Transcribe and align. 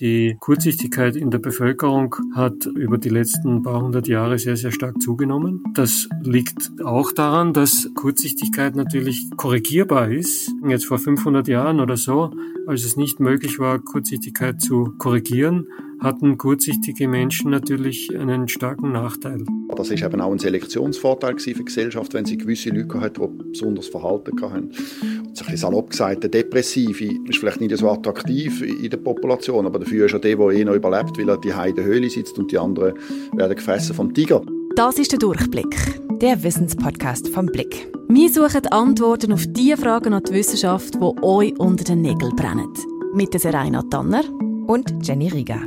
Die 0.00 0.36
Kurzsichtigkeit 0.40 1.14
in 1.14 1.30
der 1.30 1.38
Bevölkerung 1.38 2.16
hat 2.34 2.66
über 2.66 2.98
die 2.98 3.10
letzten 3.10 3.62
paar 3.62 3.80
hundert 3.80 4.08
Jahre 4.08 4.40
sehr, 4.40 4.56
sehr 4.56 4.72
stark 4.72 5.00
zugenommen. 5.00 5.62
Das 5.72 6.08
liegt 6.20 6.82
auch 6.84 7.12
daran, 7.12 7.52
dass 7.52 7.88
Kurzsichtigkeit 7.94 8.74
natürlich 8.74 9.24
korrigierbar 9.36 10.10
ist. 10.10 10.50
Jetzt 10.66 10.86
vor 10.86 10.98
500 10.98 11.46
Jahren 11.46 11.78
oder 11.78 11.96
so, 11.96 12.32
als 12.66 12.82
es 12.82 12.96
nicht 12.96 13.20
möglich 13.20 13.60
war, 13.60 13.78
Kurzsichtigkeit 13.78 14.60
zu 14.60 14.96
korrigieren, 14.98 15.68
hatten 16.04 16.38
kurzsichtige 16.38 17.08
Menschen 17.08 17.50
natürlich 17.50 18.08
einen 18.16 18.46
starken 18.46 18.92
Nachteil. 18.92 19.42
Das 19.76 19.90
ist 19.90 20.04
eben 20.04 20.20
auch 20.20 20.30
ein 20.30 20.38
Selektionsvorteil 20.38 21.38
für 21.38 21.52
die 21.52 21.64
Gesellschaft, 21.64 22.14
wenn 22.14 22.24
sie 22.24 22.38
gewisse 22.38 22.70
Leute 22.70 23.00
hatten, 23.00 23.38
die 23.38 23.50
besonders 23.50 23.88
Verhalten 23.88 24.40
hatten. 24.40 24.56
Und 24.56 24.72
ein 25.02 25.32
bisschen 25.32 25.56
salopp 25.56 25.90
gesagt, 25.90 26.22
der 26.22 26.30
Depressive 26.30 27.06
ist 27.28 27.38
vielleicht 27.38 27.60
nicht 27.60 27.76
so 27.76 27.90
attraktiv 27.90 28.62
in 28.62 28.90
der 28.90 28.98
Population, 28.98 29.66
aber 29.66 29.80
dafür 29.80 30.06
ist 30.06 30.12
er 30.12 30.20
der, 30.20 30.36
der 30.36 30.48
eh 30.50 30.64
noch 30.64 30.74
überlebt, 30.74 31.18
weil 31.18 31.28
er 31.28 31.38
die 31.38 31.48
in 31.48 31.74
der 31.74 31.84
Höhle 31.84 32.08
sitzt 32.08 32.38
und 32.38 32.52
die 32.52 32.58
anderen 32.58 32.94
werden 33.32 33.56
gefressen 33.56 33.96
vom 33.96 34.14
Tiger. 34.14 34.42
Das 34.76 34.98
ist 34.98 35.12
der 35.12 35.18
Durchblick, 35.18 35.76
der 36.20 36.42
Wissenspodcast 36.42 37.28
vom 37.28 37.46
Blick. 37.46 37.90
Wir 38.08 38.28
suchen 38.28 38.66
Antworten 38.66 39.32
auf 39.32 39.46
die 39.46 39.74
Fragen 39.76 40.12
an 40.12 40.22
die 40.22 40.34
Wissenschaft, 40.34 40.94
die 40.94 41.22
euch 41.22 41.58
unter 41.58 41.84
den 41.84 42.02
Nägeln 42.02 42.36
brennen. 42.36 42.72
Mit 43.14 43.32
der 43.32 43.40
Serena 43.40 43.82
Tanner 43.82 44.24
und 44.66 44.92
Jenny 45.02 45.28
Rieger. 45.28 45.60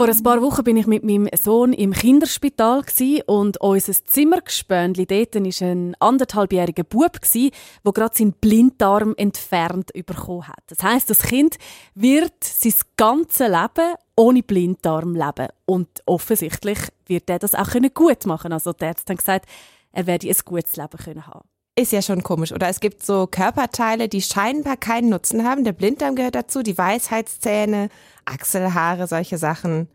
Vor 0.00 0.08
ein 0.08 0.22
paar 0.22 0.40
Wochen 0.40 0.64
bin 0.64 0.78
ich 0.78 0.86
mit 0.86 1.04
meinem 1.04 1.28
Sohn 1.38 1.74
im 1.74 1.92
Kinderspital 1.92 2.82
und 3.26 3.60
unser 3.60 3.92
Zimmergespönli 3.92 5.04
dort 5.04 5.34
war 5.34 5.68
ein 5.68 5.94
anderthalbjähriger 6.00 6.84
Bub, 6.84 7.18
der 7.20 7.92
gerade 7.92 8.16
seinen 8.16 8.32
Blinddarm 8.32 9.12
entfernt 9.18 9.92
bekommen 9.92 10.48
hat. 10.48 10.62
Das 10.68 10.82
heißt, 10.82 11.10
das 11.10 11.18
Kind 11.18 11.58
wird 11.94 12.32
sein 12.42 12.72
ganzes 12.96 13.46
Leben 13.46 13.94
ohne 14.16 14.42
Blinddarm 14.42 15.14
leben 15.14 15.48
und 15.66 15.88
offensichtlich 16.06 16.78
wird 17.04 17.28
er 17.28 17.38
das 17.38 17.54
auch 17.54 17.70
gut 17.92 18.24
machen. 18.24 18.40
können. 18.44 18.54
Also 18.54 18.72
die 18.72 18.84
Ärzte 18.84 19.10
haben 19.10 19.18
gesagt, 19.18 19.44
er 19.92 20.06
werde 20.06 20.30
ein 20.30 20.36
gutes 20.46 20.76
Leben 20.76 20.96
können 20.96 21.26
haben. 21.26 21.46
Ist 21.80 21.92
ja 21.92 22.02
schon 22.02 22.22
komisch, 22.22 22.52
oder? 22.52 22.68
Es 22.68 22.80
gibt 22.80 23.06
so 23.06 23.26
Körperteile, 23.26 24.10
die 24.10 24.20
scheinbar 24.20 24.76
keinen 24.76 25.08
Nutzen 25.08 25.44
haben. 25.44 25.64
Der 25.64 25.72
Blinddarm 25.72 26.14
gehört 26.14 26.34
dazu, 26.34 26.62
die 26.62 26.76
Weisheitszähne, 26.76 27.88
Achselhaare, 28.26 29.06
solche 29.06 29.38
Sachen. 29.38 29.88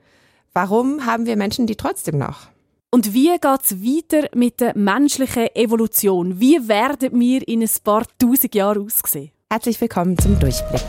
Warum 0.51 1.05
haben 1.05 1.27
wir 1.27 1.37
Menschen 1.37 1.67
die 1.67 1.75
trotzdem 1.75 2.17
noch? 2.17 2.47
Und 2.89 3.13
wie 3.13 3.29
geht 3.29 3.61
es 3.63 3.83
weiter 3.83 4.29
mit 4.33 4.61
der 4.61 4.75
menschlichen 4.75 5.45
Evolution? 5.53 6.39
Wie 6.39 6.67
werden 6.67 7.19
wir 7.19 7.47
in 7.47 7.61
ein 7.61 7.69
paar 7.83 8.03
tausend 8.17 8.55
Jahren 8.55 8.87
aussehen? 8.87 9.29
Herzlich 9.51 9.79
willkommen 9.79 10.17
zum 10.17 10.39
Durchblick. 10.39 10.81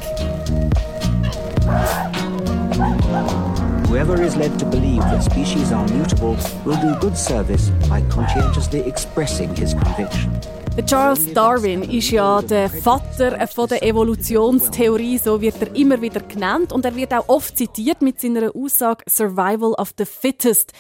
Whoever 3.91 4.19
is 4.23 4.35
led 4.35 4.59
to 4.59 4.65
believe 4.65 5.03
that 5.03 5.23
species 5.23 5.73
are 5.73 5.87
mutable 5.93 6.39
will 6.65 6.81
do 6.81 6.99
good 7.01 7.19
service 7.19 7.71
by 7.87 8.01
conscientiously 8.09 8.81
expressing 8.81 9.55
his 9.55 9.75
conviction. 9.75 10.33
Charles 10.85 11.33
Darwin 11.33 11.83
ist 11.83 12.11
ja 12.11 12.43
der 12.43 12.69
Vater 12.69 13.39
der 13.39 13.83
Evolutionstheorie, 13.83 15.19
so 15.19 15.41
wird 15.41 15.61
er 15.61 15.75
immer 15.75 16.01
wieder 16.01 16.21
genannt 16.21 16.73
und 16.73 16.85
er 16.85 16.95
wird 16.95 17.15
auch 17.15 17.29
oft 17.29 17.57
zitiert 17.57 18.03
mit 18.03 18.21
seiner 18.21 18.55
Aussage 18.55 19.03
Survival 19.09 19.73
of 19.73 19.95
the 19.97 20.05
Fittest. 20.05 20.73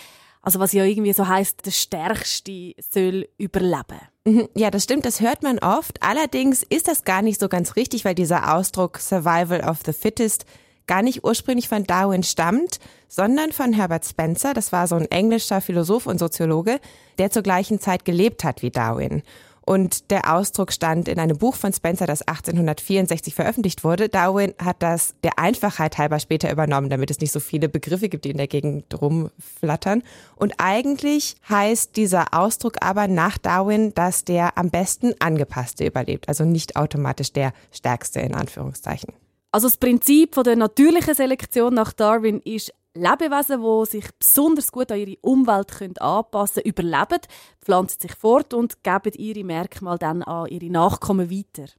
Also 0.42 0.60
was 0.60 0.72
ja 0.72 0.84
irgendwie 0.84 1.12
so 1.12 1.26
heißt, 1.26 1.66
der 1.66 1.70
Stärkste 1.72 2.74
soll 2.78 3.26
überleben. 3.38 4.00
Mhm. 4.24 4.48
Ja, 4.54 4.70
das 4.70 4.84
stimmt, 4.84 5.06
das 5.06 5.20
hört 5.20 5.42
man 5.42 5.58
oft. 5.58 6.02
Allerdings 6.02 6.62
ist 6.62 6.88
das 6.88 7.04
gar 7.04 7.22
nicht 7.22 7.40
so 7.40 7.48
ganz 7.48 7.74
richtig, 7.74 8.04
weil 8.04 8.14
dieser 8.14 8.54
Ausdruck 8.54 8.98
Survival 8.98 9.62
of 9.62 9.78
the 9.84 9.92
Fittest 9.92 10.44
gar 10.86 11.02
nicht 11.02 11.24
ursprünglich 11.24 11.68
von 11.68 11.84
Darwin 11.84 12.22
stammt, 12.22 12.78
sondern 13.08 13.50
von 13.50 13.72
Herbert 13.72 14.04
Spencer. 14.04 14.54
Das 14.54 14.72
war 14.72 14.86
so 14.86 14.94
ein 14.94 15.10
englischer 15.10 15.60
Philosoph 15.60 16.06
und 16.06 16.18
Soziologe, 16.18 16.80
der 17.18 17.30
zur 17.30 17.42
gleichen 17.42 17.80
Zeit 17.80 18.04
gelebt 18.04 18.44
hat 18.44 18.62
wie 18.62 18.70
Darwin. 18.70 19.22
Und 19.68 20.12
der 20.12 20.32
Ausdruck 20.32 20.72
stand 20.72 21.08
in 21.08 21.18
einem 21.18 21.38
Buch 21.38 21.56
von 21.56 21.72
Spencer, 21.72 22.06
das 22.06 22.22
1864 22.22 23.34
veröffentlicht 23.34 23.82
wurde. 23.82 24.08
Darwin 24.08 24.54
hat 24.62 24.76
das 24.78 25.16
der 25.24 25.40
Einfachheit 25.40 25.98
halber 25.98 26.20
später 26.20 26.52
übernommen, 26.52 26.88
damit 26.88 27.10
es 27.10 27.18
nicht 27.18 27.32
so 27.32 27.40
viele 27.40 27.68
Begriffe 27.68 28.08
gibt, 28.08 28.24
die 28.24 28.30
in 28.30 28.36
der 28.36 28.46
Gegend 28.46 28.84
rumflattern. 29.02 30.04
Und 30.36 30.54
eigentlich 30.58 31.34
heißt 31.48 31.96
dieser 31.96 32.32
Ausdruck 32.32 32.76
aber 32.80 33.08
nach 33.08 33.38
Darwin, 33.38 33.92
dass 33.94 34.24
der 34.24 34.56
am 34.56 34.70
besten 34.70 35.14
angepasste 35.18 35.84
überlebt, 35.84 36.28
also 36.28 36.44
nicht 36.44 36.76
automatisch 36.76 37.32
der 37.32 37.52
stärkste 37.72 38.20
in 38.20 38.36
Anführungszeichen. 38.36 39.14
Also 39.50 39.66
das 39.66 39.78
Prinzip 39.78 40.36
von 40.36 40.44
der 40.44 40.54
natürlichen 40.54 41.14
Selektion 41.14 41.74
nach 41.74 41.92
Darwin 41.92 42.40
ist, 42.44 42.72
Lebewesen, 42.96 43.62
die 43.62 43.90
sich 43.90 44.04
besonders 44.18 44.72
gut 44.72 44.90
an 44.90 44.98
ihre 44.98 45.16
Umwelt 45.20 46.00
anpassen 46.00 46.62
können, 46.62 46.66
überleben, 46.66 47.20
pflanzen 47.60 48.00
sich 48.00 48.14
fort 48.14 48.54
und 48.54 48.82
geben 48.82 49.12
ihre 49.16 49.44
Merkmale 49.44 49.98
dann 49.98 50.22
an 50.22 50.46
ihre 50.48 50.70
Nachkommen 50.70 51.30
weiter. 51.30 51.70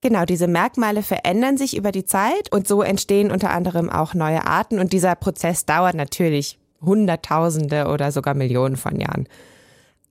Genau, 0.00 0.26
diese 0.26 0.48
Merkmale 0.48 1.02
verändern 1.02 1.56
sich 1.56 1.76
über 1.76 1.90
die 1.90 2.04
Zeit 2.04 2.52
und 2.52 2.68
so 2.68 2.82
entstehen 2.82 3.30
unter 3.30 3.50
anderem 3.50 3.88
auch 3.88 4.12
neue 4.12 4.46
Arten 4.46 4.78
und 4.78 4.92
dieser 4.92 5.14
Prozess 5.14 5.64
dauert 5.64 5.94
natürlich 5.94 6.58
Hunderttausende 6.82 7.86
oder 7.86 8.12
sogar 8.12 8.34
Millionen 8.34 8.76
von 8.76 9.00
Jahren. 9.00 9.26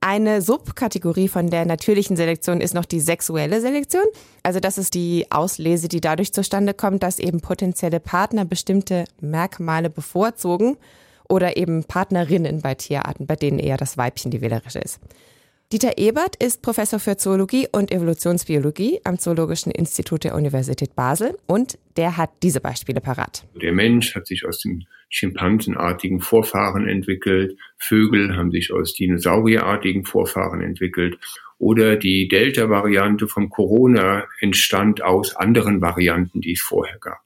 Eine 0.06 0.42
Subkategorie 0.42 1.30
von 1.30 1.50
der 1.50 1.64
natürlichen 1.64 2.18
Selektion 2.18 2.60
ist 2.60 2.74
noch 2.74 2.84
die 2.84 3.00
sexuelle 3.00 3.62
Selektion. 3.62 4.04
Also 4.44 4.60
das 4.60 4.78
ist 4.78 4.96
die 4.96 5.28
Auslese, 5.30 5.88
die 5.88 6.02
dadurch 6.02 6.34
zustande 6.34 6.74
kommt, 6.74 7.04
dass 7.04 7.20
eben 7.20 7.40
potenzielle 7.40 8.02
Partner 8.02 8.44
bestimmte 8.44 9.06
Merkmale 9.22 9.90
bevorzugen 9.90 10.76
oder 11.30 11.56
eben 11.56 11.86
Partnerinnen 11.86 12.60
bei 12.60 12.76
Tierarten, 12.76 13.28
bei 13.28 13.38
denen 13.38 13.60
eher 13.60 13.78
das 13.78 13.98
Weibchen 13.98 14.30
die 14.30 14.42
wählerische 14.42 14.80
ist. 14.80 15.00
Dieter 15.72 15.98
Ebert 15.98 16.36
ist 16.36 16.62
Professor 16.62 17.00
für 17.00 17.16
Zoologie 17.16 17.70
und 17.72 17.90
Evolutionsbiologie 17.90 19.00
am 19.06 19.20
Zoologischen 19.20 19.72
Institut 19.72 20.26
der 20.26 20.36
Universität 20.36 20.98
Basel 20.98 21.38
und 21.48 21.80
der 21.96 22.18
hat 22.18 22.30
diese 22.44 22.60
Beispiele 22.60 23.00
parat. 23.00 23.46
Der 23.62 23.72
Mensch 23.72 24.14
hat 24.16 24.28
sich 24.28 24.46
aus 24.46 24.60
dem 24.60 24.84
schimpansenartigen 25.14 26.22
Vorfahren 26.22 26.88
entwickelt, 26.88 27.56
Vögel 27.78 28.36
haben 28.36 28.52
sich 28.52 28.74
aus 28.74 28.96
dinosaurierartigen 28.96 30.06
Vorfahren 30.06 30.62
entwickelt 30.62 31.20
oder 31.60 31.96
die 31.96 32.28
Delta-Variante 32.28 33.28
vom 33.28 33.50
Corona 33.50 34.28
entstand 34.40 35.04
aus 35.04 35.36
anderen 35.36 35.82
Varianten, 35.82 36.42
die 36.42 36.54
es 36.54 36.62
vorher 36.62 36.98
gab. 36.98 37.22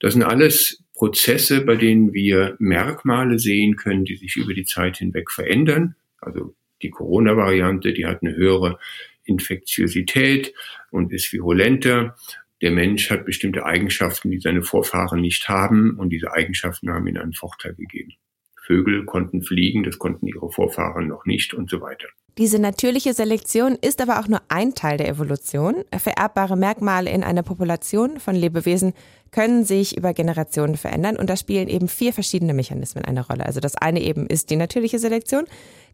Das 0.00 0.14
sind 0.14 0.24
alles 0.24 0.82
Prozesse, 0.92 1.60
bei 1.60 1.76
denen 1.76 2.12
wir 2.12 2.56
Merkmale 2.58 3.38
sehen 3.38 3.76
können, 3.76 4.04
die 4.04 4.16
sich 4.16 4.36
über 4.36 4.52
die 4.52 4.64
Zeit 4.64 4.96
hinweg 4.96 5.30
verändern. 5.30 5.94
Also 6.20 6.54
die 6.82 6.90
Corona-Variante, 6.90 7.92
die 7.92 8.06
hat 8.06 8.22
eine 8.22 8.34
höhere 8.34 8.78
Infektiosität 9.24 10.52
und 10.90 11.12
ist 11.12 11.32
virulenter. 11.32 12.16
Der 12.64 12.70
Mensch 12.70 13.10
hat 13.10 13.26
bestimmte 13.26 13.66
Eigenschaften, 13.66 14.30
die 14.30 14.40
seine 14.40 14.62
Vorfahren 14.62 15.20
nicht 15.20 15.50
haben 15.50 15.98
und 15.98 16.08
diese 16.08 16.32
Eigenschaften 16.32 16.90
haben 16.90 17.06
ihnen 17.06 17.18
einen 17.18 17.34
Vorteil 17.34 17.74
gegeben. 17.74 18.14
Vögel 18.56 19.04
konnten 19.04 19.42
fliegen, 19.42 19.82
das 19.82 19.98
konnten 19.98 20.26
ihre 20.26 20.50
Vorfahren 20.50 21.06
noch 21.06 21.26
nicht 21.26 21.52
und 21.52 21.68
so 21.68 21.82
weiter. 21.82 22.08
Diese 22.38 22.58
natürliche 22.58 23.12
Selektion 23.12 23.76
ist 23.78 24.00
aber 24.00 24.18
auch 24.18 24.28
nur 24.28 24.40
ein 24.48 24.74
Teil 24.74 24.96
der 24.96 25.10
Evolution. 25.10 25.84
Vererbbare 25.94 26.56
Merkmale 26.56 27.10
in 27.10 27.22
einer 27.22 27.42
Population 27.42 28.18
von 28.18 28.34
Lebewesen 28.34 28.94
können 29.30 29.66
sich 29.66 29.98
über 29.98 30.14
Generationen 30.14 30.78
verändern 30.78 31.16
und 31.16 31.28
da 31.28 31.36
spielen 31.36 31.68
eben 31.68 31.88
vier 31.88 32.14
verschiedene 32.14 32.54
Mechanismen 32.54 33.04
eine 33.04 33.26
Rolle. 33.26 33.44
Also 33.44 33.60
das 33.60 33.76
eine 33.76 34.00
eben 34.00 34.26
ist 34.26 34.48
die 34.48 34.56
natürliche 34.56 34.98
Selektion, 34.98 35.44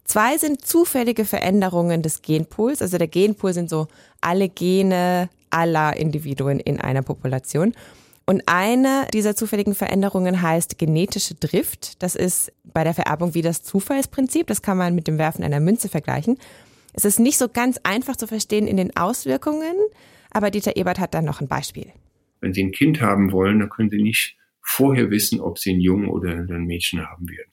Zwei 0.04 0.38
sind 0.38 0.64
zufällige 0.64 1.24
Veränderungen 1.24 2.02
des 2.02 2.22
Genpools. 2.22 2.82
Also 2.82 2.98
der 2.98 3.06
Genpool 3.06 3.52
sind 3.52 3.70
so 3.70 3.86
alle 4.20 4.48
Gene 4.48 5.28
aller 5.50 5.96
Individuen 5.96 6.60
in 6.60 6.80
einer 6.80 7.02
Population. 7.02 7.74
Und 8.26 8.42
eine 8.46 9.08
dieser 9.12 9.34
zufälligen 9.34 9.74
Veränderungen 9.74 10.40
heißt 10.40 10.78
genetische 10.78 11.34
Drift. 11.34 12.00
Das 12.02 12.14
ist 12.14 12.52
bei 12.64 12.84
der 12.84 12.94
Vererbung 12.94 13.34
wie 13.34 13.42
das 13.42 13.62
Zufallsprinzip. 13.62 14.46
Das 14.46 14.62
kann 14.62 14.78
man 14.78 14.94
mit 14.94 15.08
dem 15.08 15.18
Werfen 15.18 15.42
einer 15.42 15.60
Münze 15.60 15.88
vergleichen. 15.88 16.38
Es 16.92 17.04
ist 17.04 17.18
nicht 17.18 17.38
so 17.38 17.48
ganz 17.48 17.78
einfach 17.82 18.16
zu 18.16 18.26
verstehen 18.26 18.66
in 18.66 18.76
den 18.76 18.96
Auswirkungen, 18.96 19.74
aber 20.30 20.50
Dieter 20.50 20.76
Ebert 20.76 20.98
hat 20.98 21.14
dann 21.14 21.24
noch 21.24 21.40
ein 21.40 21.48
Beispiel. 21.48 21.86
Wenn 22.40 22.52
Sie 22.52 22.62
ein 22.62 22.72
Kind 22.72 23.00
haben 23.00 23.32
wollen, 23.32 23.58
dann 23.58 23.68
können 23.68 23.90
Sie 23.90 24.02
nicht 24.02 24.36
vorher 24.62 25.10
wissen, 25.10 25.40
ob 25.40 25.58
Sie 25.58 25.70
einen 25.70 25.80
Jungen 25.80 26.08
oder 26.08 26.30
ein 26.30 26.64
Mädchen 26.64 27.04
haben 27.04 27.28
werden. 27.28 27.50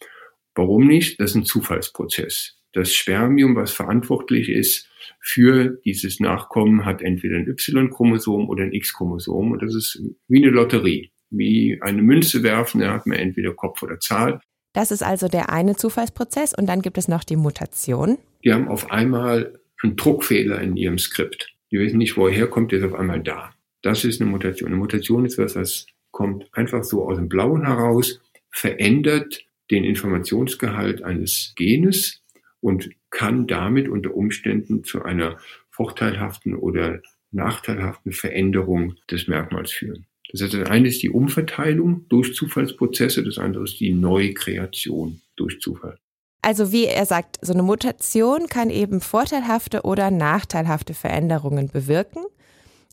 Warum 0.56 0.88
nicht? 0.88 1.20
Das 1.20 1.32
ist 1.32 1.36
ein 1.36 1.46
Zufallsprozess. 1.46 2.60
Das 2.78 2.94
Spermium, 2.94 3.56
was 3.56 3.72
verantwortlich 3.72 4.50
ist 4.50 4.88
für 5.20 5.80
dieses 5.84 6.20
Nachkommen, 6.20 6.86
hat 6.86 7.02
entweder 7.02 7.38
ein 7.38 7.48
Y-Chromosom 7.48 8.48
oder 8.48 8.66
ein 8.66 8.72
X-Chromosom. 8.72 9.54
Und 9.54 9.64
das 9.64 9.74
ist 9.74 10.00
wie 10.28 10.44
eine 10.44 10.52
Lotterie. 10.52 11.10
Wie 11.32 11.80
eine 11.82 12.04
Münze 12.04 12.44
werfen, 12.44 12.82
da 12.82 12.94
hat 12.94 13.08
man 13.08 13.18
entweder 13.18 13.56
Kopf 13.56 13.82
oder 13.82 14.00
Zahl. 14.00 14.42
Das 14.74 14.92
ist 14.92 15.02
also 15.02 15.28
der 15.28 15.52
eine 15.52 15.76
Zufallsprozess. 15.76 16.54
Und 16.54 16.68
dann 16.68 16.84
gibt 16.84 17.00
es 17.00 17.08
noch 17.08 17.24
die 17.24 17.36
Mutation. 17.36 18.20
Die 18.44 18.54
haben 18.54 18.68
auf 18.68 18.92
einmal 18.92 19.60
einen 19.82 19.96
Druckfehler 19.96 20.62
in 20.62 20.78
ihrem 20.78 21.00
Skript. 21.00 21.56
Die 21.72 21.80
wissen 21.80 21.98
nicht, 21.98 22.16
woher 22.16 22.46
kommt, 22.46 22.72
der 22.72 22.80
ist 22.80 22.86
auf 22.86 22.94
einmal 22.94 23.24
da. 23.24 23.56
Das 23.82 24.06
ist 24.06 24.22
eine 24.22 24.30
Mutation. 24.30 24.68
Eine 24.68 24.78
Mutation 24.78 25.26
ist 25.26 25.40
was, 25.40 25.56
was 25.56 25.88
kommt 26.12 26.46
einfach 26.52 26.84
so 26.84 27.08
aus 27.10 27.18
dem 27.18 27.28
Blauen 27.28 27.66
heraus, 27.66 28.22
verändert 28.52 29.48
den 29.72 29.84
Informationsgehalt 29.84 31.02
eines 31.02 31.54
Genes 31.56 32.22
und 32.62 32.90
kann 33.10 33.48
damit 33.48 33.88
unter 33.88 34.16
Umständen 34.16 34.84
zu 34.84 35.04
einer 35.04 35.38
vorteilhaften 35.70 36.56
oder 36.56 37.02
nachteilhaften 37.32 38.12
Veränderung 38.12 38.96
des 39.12 39.28
Merkmals 39.28 39.72
führen. 39.72 40.06
Das 40.32 40.42
heißt, 40.42 40.54
das 40.56 40.70
eine 40.70 40.90
ist 40.90 41.04
die 41.04 41.10
Umverteilung 41.10 42.06
durch 42.10 42.34
Zufallsprozesse, 42.34 43.24
das 43.24 43.38
andere 43.38 43.64
ist 43.64 43.80
die 43.80 43.94
Neukreation 43.94 45.22
durch 45.36 45.62
Zufall. 45.62 45.98
Also 46.42 46.72
wie 46.72 46.86
er 46.86 47.06
sagt, 47.06 47.38
so 47.42 47.54
eine 47.54 47.64
Mutation 47.64 48.48
kann 48.48 48.70
eben 48.70 49.02
vorteilhafte 49.02 49.84
oder 49.84 50.12
nachteilhafte 50.12 50.94
Veränderungen 50.94 51.70
bewirken. 51.70 52.24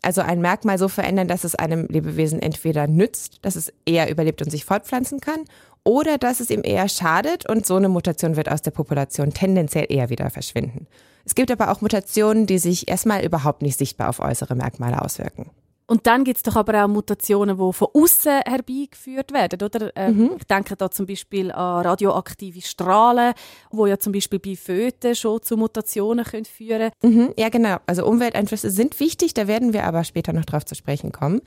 Also 0.02 0.20
ein 0.20 0.40
Merkmal 0.40 0.78
so 0.78 0.88
verändern, 0.88 1.28
dass 1.28 1.44
es 1.44 1.54
einem 1.54 1.86
Lebewesen 1.86 2.40
entweder 2.40 2.86
nützt, 2.86 3.38
dass 3.42 3.56
es 3.56 3.72
eher 3.86 4.10
überlebt 4.10 4.42
und 4.42 4.50
sich 4.50 4.64
fortpflanzen 4.64 5.20
kann, 5.20 5.44
oder 5.84 6.18
dass 6.18 6.40
es 6.40 6.50
ihm 6.50 6.62
eher 6.64 6.88
schadet 6.88 7.48
und 7.48 7.66
so 7.66 7.76
eine 7.76 7.88
Mutation 7.88 8.36
wird 8.36 8.50
aus 8.50 8.62
der 8.62 8.70
Population 8.70 9.32
tendenziell 9.32 9.86
eher 9.88 10.10
wieder 10.10 10.30
verschwinden. 10.30 10.86
Es 11.24 11.34
gibt 11.34 11.50
aber 11.50 11.70
auch 11.70 11.80
Mutationen, 11.80 12.46
die 12.46 12.58
sich 12.58 12.88
erstmal 12.88 13.24
überhaupt 13.24 13.62
nicht 13.62 13.78
sichtbar 13.78 14.08
auf 14.08 14.20
äußere 14.20 14.54
Merkmale 14.54 15.00
auswirken. 15.00 15.50
Und 15.86 16.06
dann 16.06 16.24
gibt 16.24 16.38
es 16.38 16.42
doch 16.42 16.56
aber 16.56 16.82
auch 16.82 16.88
Mutationen, 16.88 17.58
die 17.58 17.72
von 17.72 17.88
außen 17.92 18.40
herbeigeführt 18.46 19.32
werden, 19.32 19.62
oder? 19.62 19.92
Ähm, 19.96 20.16
mhm. 20.16 20.30
Ich 20.38 20.44
denke 20.44 20.76
da 20.76 20.90
zum 20.90 21.06
Beispiel 21.06 21.52
an 21.52 21.84
radioaktive 21.84 22.62
Strahlen, 22.62 23.34
wo 23.70 23.86
ja 23.86 23.98
zum 23.98 24.12
Beispiel 24.12 24.38
bei 24.38 24.56
Föten 24.56 25.14
schon 25.14 25.42
zu 25.42 25.58
Mutationen 25.58 26.24
können 26.24 26.46
führen 26.46 26.90
mhm. 27.02 27.34
Ja, 27.36 27.50
genau. 27.50 27.76
Also 27.86 28.06
Umwelteinflüsse 28.06 28.70
sind 28.70 28.98
wichtig, 28.98 29.34
da 29.34 29.46
werden 29.46 29.74
wir 29.74 29.84
aber 29.84 30.04
später 30.04 30.32
noch 30.32 30.46
drauf 30.46 30.64
zu 30.64 30.74
sprechen 30.74 31.12
kommen. 31.12 31.42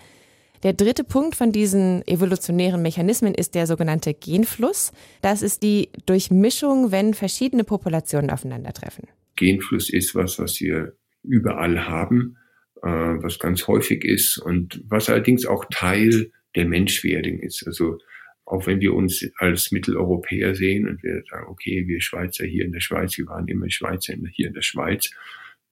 Der 0.63 0.73
dritte 0.73 1.03
Punkt 1.03 1.35
von 1.35 1.51
diesen 1.51 2.05
evolutionären 2.07 2.81
Mechanismen 2.81 3.33
ist 3.33 3.55
der 3.55 3.67
sogenannte 3.67 4.13
Genfluss. 4.13 4.91
Das 5.21 5.41
ist 5.41 5.63
die 5.63 5.89
Durchmischung, 6.05 6.91
wenn 6.91 7.13
verschiedene 7.13 7.63
Populationen 7.63 8.29
aufeinandertreffen. 8.29 9.05
Genfluss 9.35 9.89
ist 9.89 10.15
was, 10.15 10.39
was 10.39 10.59
wir 10.59 10.93
überall 11.23 11.87
haben 11.87 12.37
äh, 12.83 12.87
was 13.23 13.39
ganz 13.39 13.67
häufig 13.67 14.03
ist 14.03 14.37
und 14.37 14.81
was 14.87 15.09
allerdings 15.09 15.45
auch 15.45 15.65
Teil 15.71 16.31
der 16.55 16.65
Menschwerdung 16.65 17.39
ist. 17.39 17.65
Also 17.65 17.97
auch 18.45 18.65
wenn 18.67 18.79
wir 18.79 18.93
uns 18.93 19.27
als 19.37 19.71
Mitteleuropäer 19.71 20.55
sehen 20.55 20.87
und 20.87 21.03
wir 21.03 21.23
sagen, 21.29 21.47
okay, 21.49 21.87
wir 21.87 22.01
Schweizer 22.01 22.45
hier 22.45 22.65
in 22.65 22.71
der 22.71 22.79
Schweiz, 22.79 23.17
wir 23.17 23.27
waren 23.27 23.47
immer 23.47 23.69
Schweizer 23.69 24.13
hier 24.31 24.47
in 24.47 24.53
der 24.53 24.61
Schweiz. 24.61 25.11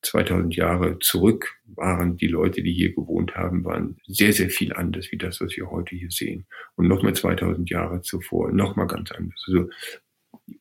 2000 0.06 0.56
Jahre 0.56 1.00
zurück 1.00 1.56
waren 1.66 2.18
die 2.18 2.28
Leute, 2.28 2.62
die 2.62 2.74
hier 2.74 2.94
gewohnt 2.94 3.36
haben, 3.36 3.66
waren 3.66 3.98
sehr, 4.06 4.34
sehr 4.34 4.50
viel 4.50 4.74
anders 4.74 5.12
wie 5.12 5.18
das, 5.18 5.42
was 5.42 5.56
wir 5.58 5.70
heute 5.70 5.96
hier 5.96 6.12
sehen. 6.12 6.46
Und 6.76 6.88
nochmal 6.88 7.14
2000 7.14 7.70
Jahre 7.70 8.02
zuvor 8.02 8.52
nochmal 8.52 8.88
ganz 8.88 9.12
anders. 9.12 9.44
Also 9.48 9.70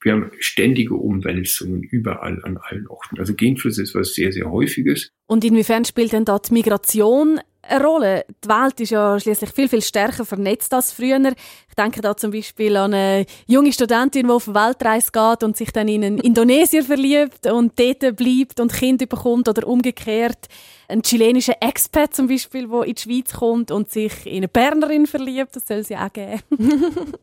wir 0.00 0.12
haben 0.12 0.30
ständige 0.38 0.94
Umwälzungen 0.94 1.82
überall 1.82 2.42
an 2.44 2.58
allen 2.58 2.86
Orten. 2.88 3.18
Also 3.18 3.34
Genfluss 3.34 3.78
ist 3.78 3.94
was 3.94 4.14
sehr, 4.14 4.32
sehr 4.32 4.50
häufiges. 4.50 5.10
Und 5.26 5.44
inwiefern 5.44 5.84
spielt 5.84 6.12
denn 6.12 6.24
da 6.24 6.38
die 6.38 6.52
Migration 6.52 7.40
eine 7.62 7.84
Rolle? 7.84 8.24
Die 8.44 8.48
Welt 8.48 8.80
ist 8.80 8.90
ja 8.90 9.18
schließlich 9.18 9.50
viel, 9.50 9.68
viel 9.68 9.82
stärker 9.82 10.24
vernetzt 10.24 10.72
als 10.74 10.92
früher. 10.92 11.18
Ich 11.68 11.74
denke 11.74 12.00
da 12.00 12.16
zum 12.16 12.30
Beispiel 12.30 12.76
an 12.76 12.94
eine 12.94 13.26
junge 13.46 13.72
Studentin, 13.72 14.26
die 14.26 14.32
auf 14.32 14.48
Weltreise 14.48 15.10
geht 15.12 15.42
und 15.42 15.56
sich 15.56 15.70
dann 15.72 15.88
in 15.88 16.04
einen 16.04 16.18
Indonesier 16.22 16.84
verliebt 16.84 17.46
und 17.46 17.78
dort 17.78 18.16
bleibt 18.16 18.60
und 18.60 18.72
Kind 18.72 19.06
bekommt 19.08 19.48
oder 19.48 19.66
umgekehrt. 19.66 20.46
Ein 20.88 21.02
chilenischer 21.02 21.56
Expat 21.60 22.14
zum 22.14 22.28
Beispiel, 22.28 22.68
der 22.68 22.82
in 22.82 22.94
die 22.94 23.00
Schweiz 23.00 23.32
kommt 23.32 23.70
und 23.70 23.90
sich 23.90 24.26
in 24.26 24.38
eine 24.38 24.48
Bernerin 24.48 25.06
verliebt, 25.06 25.56
das 25.56 25.66
soll 25.66 25.82
sie 25.82 25.96
auch 25.96 26.12
geben. 26.12 26.42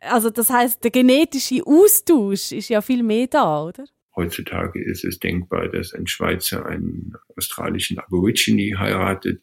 Also 0.00 0.30
das 0.30 0.50
heißt, 0.50 0.82
der 0.82 0.90
genetische 0.90 1.62
Austausch 1.64 2.52
ist 2.52 2.68
ja 2.68 2.80
viel 2.80 3.02
mehr 3.02 3.26
da, 3.26 3.64
oder? 3.64 3.84
Heutzutage 4.14 4.82
ist 4.82 5.04
es 5.04 5.18
denkbar, 5.18 5.68
dass 5.68 5.92
ein 5.92 6.06
Schweizer 6.06 6.64
einen 6.64 7.12
australischen 7.36 7.98
Aborigine 7.98 8.78
heiratet, 8.78 9.42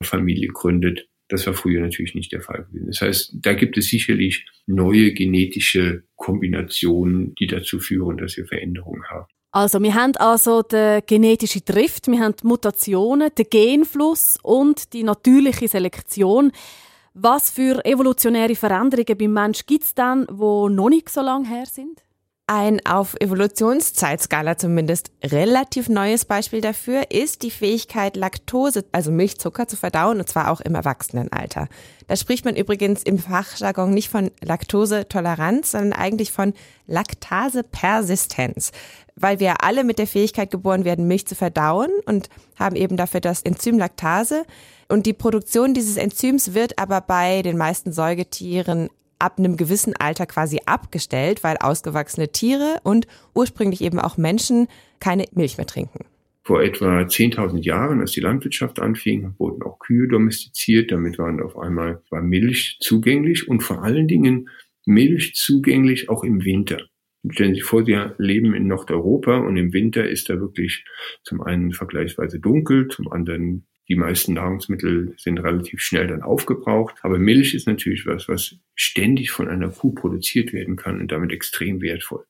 Familie 0.00 0.48
gründet. 0.48 1.08
Das 1.28 1.46
war 1.46 1.54
früher 1.54 1.80
natürlich 1.80 2.14
nicht 2.14 2.30
der 2.30 2.42
Fall 2.42 2.64
gewesen. 2.64 2.86
Das 2.86 3.00
heißt, 3.00 3.34
da 3.34 3.54
gibt 3.54 3.76
es 3.78 3.88
sicherlich 3.88 4.46
neue 4.66 5.12
genetische 5.12 6.04
Kombinationen, 6.14 7.34
die 7.34 7.46
dazu 7.46 7.80
führen, 7.80 8.18
dass 8.18 8.36
wir 8.36 8.46
Veränderungen 8.46 9.02
haben. 9.10 9.26
Also, 9.50 9.82
wir 9.82 9.94
haben 9.94 10.16
also 10.16 10.62
die 10.62 11.00
genetische 11.06 11.60
Drift, 11.60 12.06
wir 12.06 12.20
haben 12.20 12.34
Mutationen, 12.42 13.30
den 13.36 13.46
Genfluss 13.50 14.38
und 14.42 14.92
die 14.94 15.02
natürliche 15.02 15.68
Selektion. 15.68 16.52
Was 17.14 17.50
für 17.50 17.84
evolutionäre 17.84 18.56
Veränderungen 18.56 19.18
beim 19.18 19.32
Mensch 19.32 19.66
gibt 19.66 19.84
es 19.84 19.94
dann, 19.94 20.26
wo 20.30 20.68
noch 20.68 20.88
nicht 20.88 21.10
so 21.10 21.20
lange 21.20 21.46
her 21.46 21.66
sind? 21.66 22.02
Ein 22.54 22.84
auf 22.84 23.14
Evolutionszeitskala 23.18 24.58
zumindest 24.58 25.10
relativ 25.24 25.88
neues 25.88 26.26
Beispiel 26.26 26.60
dafür 26.60 27.10
ist 27.10 27.40
die 27.44 27.50
Fähigkeit, 27.50 28.14
Laktose, 28.14 28.84
also 28.92 29.10
Milchzucker, 29.10 29.66
zu 29.66 29.78
verdauen, 29.78 30.18
und 30.18 30.28
zwar 30.28 30.50
auch 30.50 30.60
im 30.60 30.74
Erwachsenenalter. 30.74 31.68
Da 32.08 32.16
spricht 32.16 32.44
man 32.44 32.54
übrigens 32.54 33.04
im 33.04 33.18
Fachjargon 33.18 33.94
nicht 33.94 34.10
von 34.10 34.30
Laktosetoleranz, 34.42 35.70
sondern 35.70 35.94
eigentlich 35.94 36.30
von 36.30 36.52
Laktasepersistenz, 36.86 38.72
weil 39.16 39.40
wir 39.40 39.64
alle 39.64 39.82
mit 39.82 39.98
der 39.98 40.06
Fähigkeit 40.06 40.50
geboren 40.50 40.84
werden, 40.84 41.08
Milch 41.08 41.26
zu 41.26 41.34
verdauen 41.34 41.90
und 42.04 42.28
haben 42.58 42.76
eben 42.76 42.98
dafür 42.98 43.22
das 43.22 43.40
Enzym 43.40 43.78
Laktase. 43.78 44.44
Und 44.90 45.06
die 45.06 45.14
Produktion 45.14 45.72
dieses 45.72 45.96
Enzyms 45.96 46.52
wird 46.52 46.78
aber 46.78 47.00
bei 47.00 47.40
den 47.40 47.56
meisten 47.56 47.92
Säugetieren 47.94 48.90
ab 49.22 49.38
einem 49.38 49.56
gewissen 49.56 49.94
Alter 49.96 50.26
quasi 50.26 50.60
abgestellt, 50.66 51.44
weil 51.44 51.56
ausgewachsene 51.56 52.30
Tiere 52.30 52.80
und 52.82 53.06
ursprünglich 53.34 53.80
eben 53.80 53.98
auch 53.98 54.16
Menschen 54.16 54.66
keine 55.00 55.24
Milch 55.32 55.56
mehr 55.56 55.66
trinken. 55.66 56.04
Vor 56.44 56.60
etwa 56.60 57.02
10.000 57.02 57.62
Jahren, 57.62 58.00
als 58.00 58.10
die 58.10 58.20
Landwirtschaft 58.20 58.80
anfing, 58.80 59.34
wurden 59.38 59.62
auch 59.62 59.78
Kühe 59.78 60.08
domestiziert. 60.08 60.90
Damit 60.90 61.16
waren 61.18 61.40
auf 61.40 61.56
einmal 61.56 62.02
war 62.10 62.20
Milch 62.20 62.78
zugänglich 62.80 63.48
und 63.48 63.62
vor 63.62 63.84
allen 63.84 64.08
Dingen 64.08 64.48
Milch 64.84 65.34
zugänglich 65.36 66.08
auch 66.08 66.24
im 66.24 66.44
Winter. 66.44 66.78
Stellen 67.30 67.50
Sie 67.50 67.60
sich 67.60 67.64
vor, 67.64 67.84
Sie 67.84 67.96
leben 68.18 68.54
in 68.54 68.66
Nordeuropa 68.66 69.36
und 69.36 69.56
im 69.56 69.72
Winter 69.72 70.08
ist 70.08 70.28
da 70.28 70.40
wirklich 70.40 70.84
zum 71.22 71.40
einen 71.40 71.72
vergleichsweise 71.72 72.40
dunkel, 72.40 72.88
zum 72.88 73.12
anderen 73.12 73.68
die 73.88 73.96
meisten 73.96 74.34
Nahrungsmittel 74.34 75.14
sind 75.16 75.38
relativ 75.38 75.80
schnell 75.80 76.06
dann 76.06 76.22
aufgebraucht. 76.22 76.94
Aber 77.02 77.18
Milch 77.18 77.54
ist 77.54 77.66
natürlich 77.66 78.06
was, 78.06 78.28
was 78.28 78.56
ständig 78.74 79.30
von 79.30 79.48
einer 79.48 79.70
Kuh 79.70 79.92
produziert 79.92 80.52
werden 80.52 80.76
kann 80.76 81.00
und 81.00 81.12
damit 81.12 81.32
extrem 81.32 81.80
wertvoll. 81.80 82.24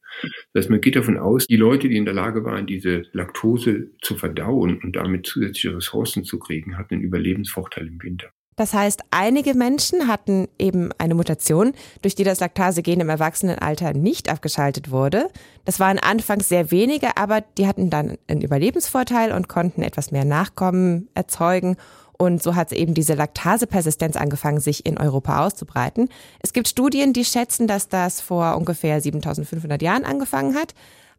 Das 0.52 0.64
heißt, 0.64 0.70
man 0.70 0.80
geht 0.80 0.96
davon 0.96 1.18
aus, 1.18 1.46
die 1.46 1.56
Leute, 1.56 1.88
die 1.88 1.96
in 1.96 2.04
der 2.04 2.14
Lage 2.14 2.44
waren, 2.44 2.66
diese 2.66 3.02
Laktose 3.12 3.90
zu 4.00 4.16
verdauen 4.16 4.78
und 4.82 4.96
damit 4.96 5.26
zusätzliche 5.26 5.76
Ressourcen 5.76 6.24
zu 6.24 6.38
kriegen, 6.38 6.78
hatten 6.78 6.94
einen 6.94 7.04
Überlebensvorteil 7.04 7.86
im 7.86 8.02
Winter. 8.02 8.30
Das 8.56 8.74
heißt, 8.74 9.00
einige 9.10 9.54
Menschen 9.54 10.08
hatten 10.08 10.46
eben 10.58 10.90
eine 10.98 11.14
Mutation, 11.14 11.72
durch 12.02 12.14
die 12.14 12.24
das 12.24 12.40
Laktase-Gen 12.40 13.00
im 13.00 13.08
Erwachsenenalter 13.08 13.94
nicht 13.94 14.28
abgeschaltet 14.28 14.90
wurde. 14.90 15.28
Das 15.64 15.80
waren 15.80 15.98
anfangs 15.98 16.48
sehr 16.48 16.70
wenige, 16.70 17.16
aber 17.16 17.40
die 17.40 17.66
hatten 17.66 17.88
dann 17.88 18.18
einen 18.28 18.42
Überlebensvorteil 18.42 19.32
und 19.32 19.48
konnten 19.48 19.82
etwas 19.82 20.10
mehr 20.10 20.24
Nachkommen 20.24 21.08
erzeugen. 21.14 21.76
Und 22.18 22.42
so 22.42 22.54
hat 22.54 22.72
eben 22.72 22.94
diese 22.94 23.14
Laktasepersistenz 23.14 24.16
angefangen, 24.16 24.60
sich 24.60 24.86
in 24.86 24.98
Europa 24.98 25.44
auszubreiten. 25.44 26.08
Es 26.40 26.52
gibt 26.52 26.68
Studien, 26.68 27.12
die 27.12 27.24
schätzen, 27.24 27.66
dass 27.66 27.88
das 27.88 28.20
vor 28.20 28.56
ungefähr 28.56 29.00
7500 29.00 29.82
Jahren 29.82 30.04
angefangen 30.04 30.54
hat. 30.54 30.74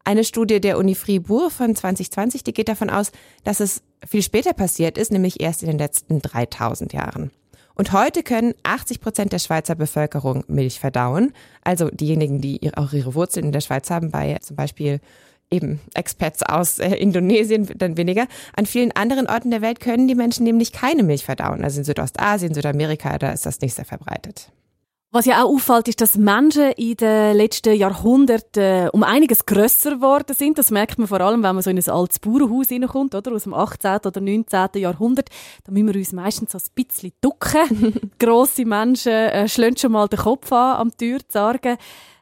Eine 0.06 0.24
Studie 0.24 0.60
der 0.60 0.76
Uni 0.76 0.94
Fribourg 0.94 1.50
von 1.50 1.74
2020, 1.74 2.44
die 2.44 2.52
geht 2.52 2.68
davon 2.68 2.90
aus, 2.90 3.10
dass 3.42 3.60
es 3.60 3.82
viel 4.06 4.22
später 4.22 4.52
passiert 4.52 4.98
ist, 4.98 5.10
nämlich 5.10 5.40
erst 5.40 5.62
in 5.62 5.68
den 5.68 5.78
letzten 5.78 6.20
3000 6.20 6.92
Jahren. 6.92 7.30
Und 7.74 7.92
heute 7.92 8.22
können 8.22 8.54
80 8.64 9.00
Prozent 9.00 9.32
der 9.32 9.38
Schweizer 9.38 9.74
Bevölkerung 9.74 10.44
Milch 10.46 10.78
verdauen. 10.78 11.32
Also 11.62 11.88
diejenigen, 11.88 12.42
die 12.42 12.70
auch 12.76 12.92
ihre 12.92 13.14
Wurzeln 13.14 13.46
in 13.46 13.52
der 13.52 13.62
Schweiz 13.62 13.90
haben, 13.90 14.10
bei 14.10 14.36
zum 14.42 14.56
Beispiel 14.56 15.00
eben 15.50 15.80
Expats 15.94 16.42
aus 16.42 16.78
äh, 16.78 16.94
Indonesien 16.94 17.68
dann 17.76 17.96
weniger. 17.96 18.26
An 18.54 18.66
vielen 18.66 18.92
anderen 18.92 19.26
Orten 19.26 19.50
der 19.50 19.62
Welt 19.62 19.80
können 19.80 20.06
die 20.06 20.14
Menschen 20.14 20.44
nämlich 20.44 20.72
keine 20.72 21.02
Milch 21.02 21.24
verdauen. 21.24 21.64
Also 21.64 21.78
in 21.78 21.84
Südostasien, 21.84 22.54
Südamerika, 22.54 23.18
da 23.18 23.32
ist 23.32 23.46
das 23.46 23.60
nicht 23.60 23.74
sehr 23.74 23.84
verbreitet. 23.84 24.52
Was 25.14 25.26
ja 25.26 25.44
auch 25.44 25.54
auffällt, 25.54 25.86
ist, 25.86 26.00
dass 26.00 26.16
Menschen 26.16 26.72
in 26.72 26.96
den 26.96 27.36
letzten 27.36 27.72
Jahrhunderten 27.72 28.60
äh, 28.60 28.90
um 28.92 29.04
einiges 29.04 29.46
grösser 29.46 29.92
geworden 29.92 30.34
sind. 30.34 30.58
Das 30.58 30.72
merkt 30.72 30.98
man 30.98 31.06
vor 31.06 31.20
allem, 31.20 31.44
wenn 31.44 31.54
man 31.54 31.62
so 31.62 31.70
in 31.70 31.78
ein 31.78 31.88
altes 31.88 32.18
Bauernhaus 32.18 32.66
hineinkommt, 32.66 33.14
oder? 33.14 33.30
Aus 33.30 33.44
dem 33.44 33.54
18. 33.54 33.98
oder 34.06 34.20
19. 34.20 34.70
Jahrhundert. 34.74 35.28
Da 35.62 35.70
müssen 35.70 35.86
wir 35.86 35.94
uns 35.94 36.12
meistens 36.12 36.50
so 36.50 36.58
ein 36.58 36.64
bisschen 36.74 37.12
ducken. 37.20 38.10
Grosse 38.18 38.64
Menschen 38.64 39.12
äh, 39.12 39.48
schlagen 39.48 39.76
schon 39.76 39.92
mal 39.92 40.08
den 40.08 40.18
Kopf 40.18 40.50
an, 40.50 40.78
am 40.78 40.96
Tür 40.96 41.20
zu 41.20 41.26
sagen. 41.30 41.76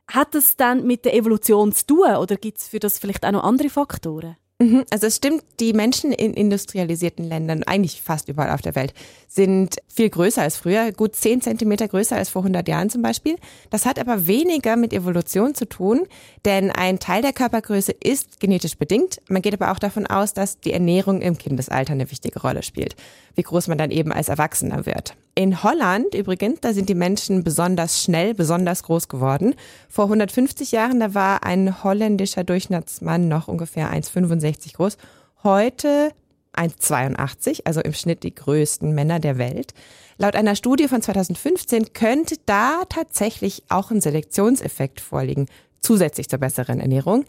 Hat 0.08 0.34
das 0.34 0.56
dann 0.56 0.86
mit 0.86 1.06
der 1.06 1.14
Evolution 1.14 1.72
zu 1.72 1.86
tun 1.86 2.16
oder 2.16 2.36
gibt 2.36 2.58
es 2.58 2.68
für 2.68 2.78
das 2.78 2.98
vielleicht 2.98 3.24
auch 3.24 3.32
noch 3.32 3.44
andere 3.44 3.70
Faktoren? 3.70 4.36
Mhm, 4.62 4.84
also 4.90 5.08
es 5.08 5.16
stimmt, 5.16 5.42
die 5.58 5.72
Menschen 5.72 6.12
in 6.12 6.34
industrialisierten 6.34 7.24
Ländern, 7.24 7.64
eigentlich 7.64 8.00
fast 8.00 8.28
überall 8.28 8.50
auf 8.50 8.62
der 8.62 8.76
Welt, 8.76 8.94
sind 9.26 9.78
viel 9.88 10.08
größer 10.08 10.40
als 10.40 10.56
früher, 10.56 10.92
gut 10.92 11.16
10 11.16 11.40
Zentimeter 11.40 11.88
größer 11.88 12.14
als 12.14 12.28
vor 12.28 12.42
100 12.42 12.68
Jahren 12.68 12.88
zum 12.88 13.02
Beispiel. 13.02 13.36
Das 13.70 13.86
hat 13.86 13.98
aber 13.98 14.28
weniger 14.28 14.76
mit 14.76 14.92
Evolution 14.92 15.56
zu 15.56 15.68
tun, 15.68 16.06
denn 16.44 16.70
ein 16.70 17.00
Teil 17.00 17.22
der 17.22 17.32
Körpergröße 17.32 17.90
ist 17.90 18.38
genetisch 18.38 18.76
bedingt. 18.76 19.20
Man 19.28 19.42
geht 19.42 19.54
aber 19.54 19.72
auch 19.72 19.80
davon 19.80 20.06
aus, 20.06 20.32
dass 20.32 20.60
die 20.60 20.72
Ernährung 20.72 21.22
im 21.22 21.36
Kindesalter 21.36 21.94
eine 21.94 22.12
wichtige 22.12 22.40
Rolle 22.40 22.62
spielt, 22.62 22.94
wie 23.34 23.42
groß 23.42 23.66
man 23.66 23.78
dann 23.78 23.90
eben 23.90 24.12
als 24.12 24.28
Erwachsener 24.28 24.86
wird. 24.86 25.16
In 25.34 25.62
Holland 25.62 26.14
übrigens, 26.14 26.60
da 26.60 26.74
sind 26.74 26.90
die 26.90 26.94
Menschen 26.94 27.42
besonders 27.42 28.02
schnell, 28.02 28.34
besonders 28.34 28.82
groß 28.82 29.08
geworden. 29.08 29.54
Vor 29.88 30.04
150 30.04 30.72
Jahren, 30.72 31.00
da 31.00 31.14
war 31.14 31.42
ein 31.42 31.82
holländischer 31.82 32.44
Durchschnittsmann 32.44 33.28
noch 33.28 33.48
ungefähr 33.48 33.90
1,65 33.90 34.74
groß. 34.74 34.98
Heute 35.42 36.12
1,82, 36.54 37.62
also 37.64 37.80
im 37.80 37.94
Schnitt 37.94 38.24
die 38.24 38.34
größten 38.34 38.94
Männer 38.94 39.20
der 39.20 39.38
Welt. 39.38 39.72
Laut 40.18 40.36
einer 40.36 40.54
Studie 40.54 40.86
von 40.86 41.00
2015 41.00 41.94
könnte 41.94 42.36
da 42.44 42.82
tatsächlich 42.90 43.62
auch 43.70 43.90
ein 43.90 44.02
Selektionseffekt 44.02 45.00
vorliegen, 45.00 45.46
zusätzlich 45.80 46.28
zur 46.28 46.40
besseren 46.40 46.78
Ernährung. 46.78 47.24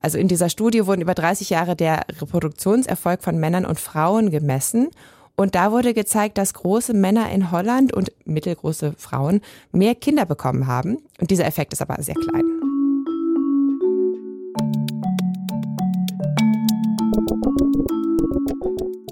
Also 0.00 0.18
in 0.18 0.28
dieser 0.28 0.50
Studie 0.50 0.86
wurden 0.86 1.00
über 1.00 1.14
30 1.14 1.48
Jahre 1.48 1.76
der 1.76 2.02
Reproduktionserfolg 2.20 3.22
von 3.22 3.38
Männern 3.38 3.64
und 3.64 3.80
Frauen 3.80 4.30
gemessen. 4.30 4.90
Und 5.38 5.54
da 5.54 5.70
wurde 5.70 5.94
gezeigt, 5.94 6.36
dass 6.36 6.52
große 6.52 6.94
Männer 6.94 7.30
in 7.30 7.52
Holland 7.52 7.94
und 7.94 8.10
mittelgroße 8.24 8.94
Frauen 8.98 9.40
mehr 9.70 9.94
Kinder 9.94 10.26
bekommen 10.26 10.66
haben. 10.66 10.98
Und 11.20 11.30
dieser 11.30 11.46
Effekt 11.46 11.72
ist 11.72 11.80
aber 11.80 12.02
sehr 12.02 12.16
klein. 12.16 12.42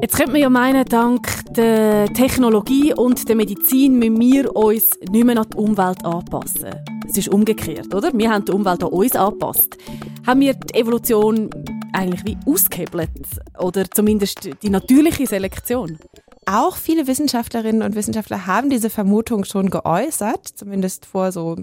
Jetzt 0.03 0.17
könnte 0.17 0.33
man 0.33 0.41
ja 0.41 0.51
meinen, 0.51 0.85
dank 0.87 1.29
der 1.51 2.07
Technologie 2.13 2.93
und 2.93 3.29
der 3.29 3.37
Medizin 3.37 3.97
müssen 4.01 4.21
wir 4.21 4.57
uns 4.57 4.99
nicht 5.09 5.25
mehr 5.25 5.39
an 5.39 5.47
die 5.49 5.57
Umwelt 5.57 6.05
anpassen. 6.05 6.75
Es 7.09 7.17
ist 7.17 7.29
umgekehrt, 7.29 7.95
oder? 7.95 8.11
Wir 8.13 8.33
haben 8.33 8.45
die 8.45 8.51
Umwelt 8.51 8.83
an 8.83 8.91
uns 8.91 9.15
angepasst. 9.15 9.77
Haben 10.27 10.41
wir 10.41 10.55
die 10.55 10.75
Evolution 10.75 11.51
eigentlich 11.93 12.25
wie 12.25 12.39
ausgehebelt? 12.51 13.11
Oder 13.59 13.91
zumindest 13.91 14.49
die 14.63 14.71
natürliche 14.71 15.27
Selektion? 15.27 15.99
Auch 16.47 16.77
viele 16.77 17.07
Wissenschaftlerinnen 17.07 17.83
und 17.83 17.95
Wissenschaftler 17.97 18.47
haben 18.47 18.71
diese 18.71 18.91
Vermutung 18.91 19.45
schon 19.45 19.71
geäußert, 19.71 20.47
zumindest 20.55 21.07
vor 21.07 21.33
so 21.33 21.57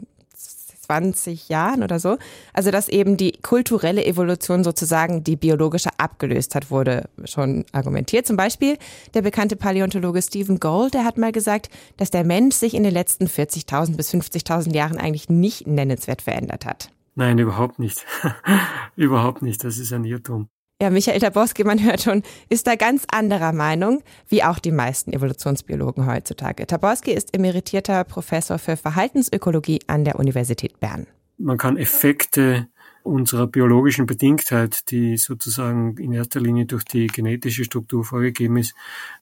20 0.83 1.49
Jahren 1.49 1.83
oder 1.83 1.99
so. 1.99 2.17
Also 2.51 2.71
dass 2.71 2.89
eben 2.89 3.17
die 3.17 3.31
kulturelle 3.31 4.05
Evolution 4.05 4.63
sozusagen 4.63 5.23
die 5.23 5.35
biologische 5.35 5.89
abgelöst 5.97 6.55
hat, 6.55 6.69
wurde 6.71 7.09
schon 7.25 7.65
argumentiert. 7.71 8.27
Zum 8.27 8.37
Beispiel 8.37 8.77
der 9.13 9.21
bekannte 9.21 9.55
Paläontologe 9.55 10.21
Stephen 10.21 10.59
Gold, 10.59 10.93
der 10.93 11.05
hat 11.05 11.17
mal 11.17 11.31
gesagt, 11.31 11.69
dass 11.97 12.11
der 12.11 12.23
Mensch 12.23 12.55
sich 12.55 12.73
in 12.73 12.83
den 12.83 12.93
letzten 12.93 13.27
40.000 13.27 13.95
bis 13.95 14.13
50.000 14.13 14.73
Jahren 14.75 14.97
eigentlich 14.97 15.29
nicht 15.29 15.67
nennenswert 15.67 16.21
verändert 16.21 16.65
hat. 16.65 16.89
Nein, 17.15 17.37
überhaupt 17.37 17.79
nicht. 17.79 18.05
überhaupt 18.95 19.41
nicht. 19.41 19.63
Das 19.63 19.77
ist 19.77 19.93
ein 19.93 20.03
Irrtum. 20.03 20.47
Ja, 20.81 20.89
Michael 20.89 21.19
Taborski, 21.19 21.63
man 21.63 21.81
hört 21.81 22.01
schon, 22.01 22.23
ist 22.49 22.67
da 22.67 22.75
ganz 22.75 23.05
anderer 23.09 23.53
Meinung, 23.53 24.03
wie 24.27 24.43
auch 24.43 24.59
die 24.59 24.71
meisten 24.71 25.13
Evolutionsbiologen 25.13 26.07
heutzutage. 26.07 26.67
Taborski 26.67 27.11
ist 27.11 27.33
emeritierter 27.33 28.03
Professor 28.03 28.57
für 28.59 28.75
Verhaltensökologie 28.75 29.79
an 29.87 30.03
der 30.03 30.19
Universität 30.19 30.79
Bern. 30.79 31.07
Man 31.37 31.57
kann 31.57 31.77
Effekte 31.77 32.67
unserer 33.03 33.47
biologischen 33.47 34.05
Bedingtheit, 34.05 34.89
die 34.89 35.17
sozusagen 35.17 35.97
in 35.97 36.13
erster 36.13 36.39
Linie 36.39 36.65
durch 36.65 36.83
die 36.85 37.07
genetische 37.07 37.65
Struktur 37.65 38.03
vorgegeben 38.03 38.57
ist, 38.57 38.73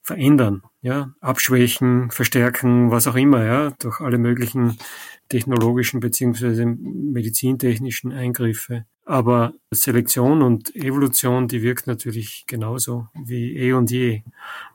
verändern, 0.02 0.62
ja, 0.80 1.12
abschwächen, 1.20 2.10
verstärken, 2.10 2.90
was 2.90 3.06
auch 3.06 3.16
immer, 3.16 3.44
ja, 3.44 3.72
durch 3.78 4.00
alle 4.00 4.18
möglichen 4.18 4.78
technologischen 5.28 6.00
beziehungsweise 6.00 6.64
medizintechnischen 6.66 8.12
Eingriffe. 8.12 8.84
Aber 9.04 9.52
Selektion 9.72 10.42
und 10.42 10.74
Evolution, 10.76 11.48
die 11.48 11.62
wirkt 11.62 11.86
natürlich 11.86 12.44
genauso 12.46 13.08
wie 13.14 13.56
eh 13.56 13.72
und 13.72 13.90
je. 13.90 14.22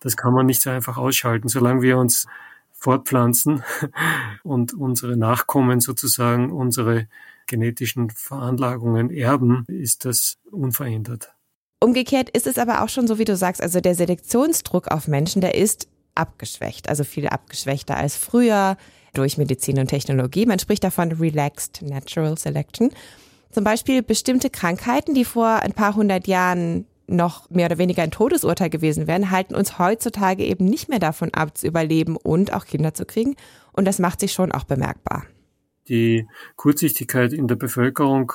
Das 0.01 0.17
kann 0.17 0.33
man 0.33 0.45
nicht 0.45 0.61
so 0.61 0.69
einfach 0.69 0.97
ausschalten, 0.97 1.47
solange 1.47 1.81
wir 1.81 1.97
uns 1.97 2.27
fortpflanzen 2.73 3.63
und 4.43 4.73
unsere 4.73 5.17
Nachkommen 5.17 5.79
sozusagen 5.79 6.51
unsere 6.51 7.07
genetischen 7.48 8.10
Veranlagungen 8.10 9.10
erben, 9.10 9.66
ist 9.68 10.06
das 10.06 10.38
unverändert. 10.51 11.34
Umgekehrt 11.80 12.30
ist 12.30 12.48
es 12.48 12.58
aber 12.58 12.84
auch 12.84 12.89
schon 12.89 13.08
so, 13.08 13.20
wie 13.20 13.25
du 13.25 13.36
sagst, 13.36 13.62
also 13.62 13.82
der 13.82 13.96
Selektionsdruck 13.96 14.88
auf 14.88 15.08
Menschen, 15.08 15.42
der 15.42 15.56
ist 15.56 15.88
abgeschwächt, 16.16 16.89
also 16.89 17.04
viel 17.04 17.27
abgeschwächter 17.27 17.96
als 17.96 18.18
früher 18.18 18.77
durch 19.13 19.38
Medizin 19.38 19.80
und 19.80 19.88
Technologie. 19.88 20.46
Man 20.46 20.60
spricht 20.60 20.84
davon 20.84 21.12
Relaxed 21.12 21.82
Natural 21.84 22.38
Selection. 22.38 22.92
Zum 23.51 23.63
Beispiel 23.63 24.04
bestimmte 24.04 24.50
Krankheiten, 24.50 25.13
die 25.13 25.25
vor 25.25 25.48
ein 25.48 25.74
paar 25.74 25.96
hundert 25.96 26.27
Jahren 26.27 26.86
noch 27.08 27.50
mehr 27.50 27.68
oder 27.68 27.77
weniger 27.77 28.04
ein 28.04 28.12
Todesurteil 28.12 28.70
gewesen 28.70 29.08
wären, 29.08 29.32
halten 29.32 29.56
uns 29.56 29.80
heutzutage 29.80 30.44
eben 30.44 30.66
nicht 30.66 30.89
mehr 30.89 31.00
davon 31.00 31.34
ab, 31.34 31.58
zu 31.58 31.66
überleben 31.66 32.18
und 32.18 32.54
auch 32.54 32.66
Kinder 32.66 32.94
zu 32.94 33.06
kriegen. 33.06 33.36
Und 33.72 33.86
das 33.86 34.00
macht 34.00 34.20
sich 34.20 34.34
schon 34.34 34.51
auch 34.51 34.66
bemerkbar. 34.66 35.24
Die 35.89 36.27
Kurzsichtigkeit 36.56 37.34
in 37.34 37.48
der 37.48 37.56
Bevölkerung 37.56 38.34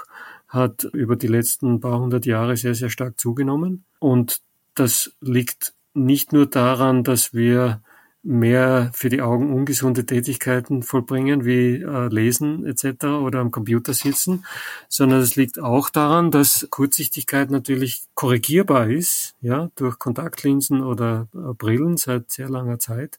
hat 0.49 0.85
über 0.85 1.17
die 1.17 1.29
letzten 1.29 1.81
paar 1.81 1.99
hundert 1.99 2.27
Jahre 2.27 2.57
sehr, 2.57 2.75
sehr 2.75 2.91
stark 2.91 3.19
zugenommen. 3.19 3.85
Und 3.99 4.41
das 4.75 5.13
liegt 5.21 5.75
nicht 5.95 6.33
nur 6.33 6.47
daran, 6.47 7.05
dass 7.05 7.33
wir 7.33 7.83
mehr 8.23 8.91
für 8.95 9.09
die 9.09 9.21
Augen 9.21 9.53
ungesunde 9.53 10.07
Tätigkeiten 10.07 10.83
vollbringen, 10.83 11.45
wie 11.45 11.83
äh, 11.83 12.09
Lesen 12.09 12.65
etc. 12.65 13.05
oder 13.05 13.41
am 13.41 13.51
Computer 13.51 13.95
sitzen, 13.95 14.45
sondern 14.89 15.21
es 15.21 15.35
liegt 15.35 15.61
auch 15.61 15.91
daran, 15.91 16.31
dass 16.31 16.69
Kurzsichtigkeit 16.71 17.51
natürlich 17.51 18.05
korrigierbar 18.15 18.89
ist, 18.89 19.35
ja, 19.41 19.71
durch 19.75 19.99
Kontaktlinsen 19.99 20.83
oder 20.83 21.29
äh, 21.35 21.53
Brillen 21.55 21.97
seit 21.97 22.31
sehr 22.31 22.49
langer 22.49 22.79
Zeit 22.79 23.19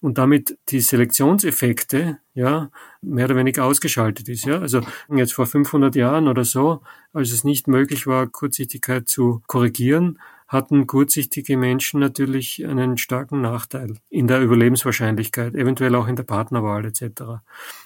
und 0.00 0.16
damit 0.16 0.56
die 0.70 0.80
Selektionseffekte, 0.80 2.18
ja, 2.34 2.70
mehr 3.02 3.26
oder 3.26 3.36
weniger 3.36 3.64
ausgeschaltet 3.64 4.28
ist, 4.30 4.46
ja. 4.46 4.58
Also 4.60 4.80
jetzt 5.14 5.34
vor 5.34 5.46
500 5.46 5.94
Jahren 5.94 6.26
oder 6.26 6.44
so, 6.44 6.80
als 7.12 7.32
es 7.32 7.44
nicht 7.44 7.68
möglich 7.68 8.06
war, 8.06 8.26
Kurzsichtigkeit 8.26 9.08
zu 9.08 9.42
korrigieren, 9.46 10.18
hatten 10.48 10.86
kurzsichtige 10.86 11.58
Menschen 11.58 12.00
natürlich 12.00 12.66
einen 12.66 12.96
starken 12.96 13.42
Nachteil 13.42 13.94
in 14.08 14.26
der 14.26 14.40
Überlebenswahrscheinlichkeit, 14.40 15.54
eventuell 15.54 15.94
auch 15.94 16.08
in 16.08 16.16
der 16.16 16.22
Partnerwahl 16.22 16.86
etc. 16.86 17.42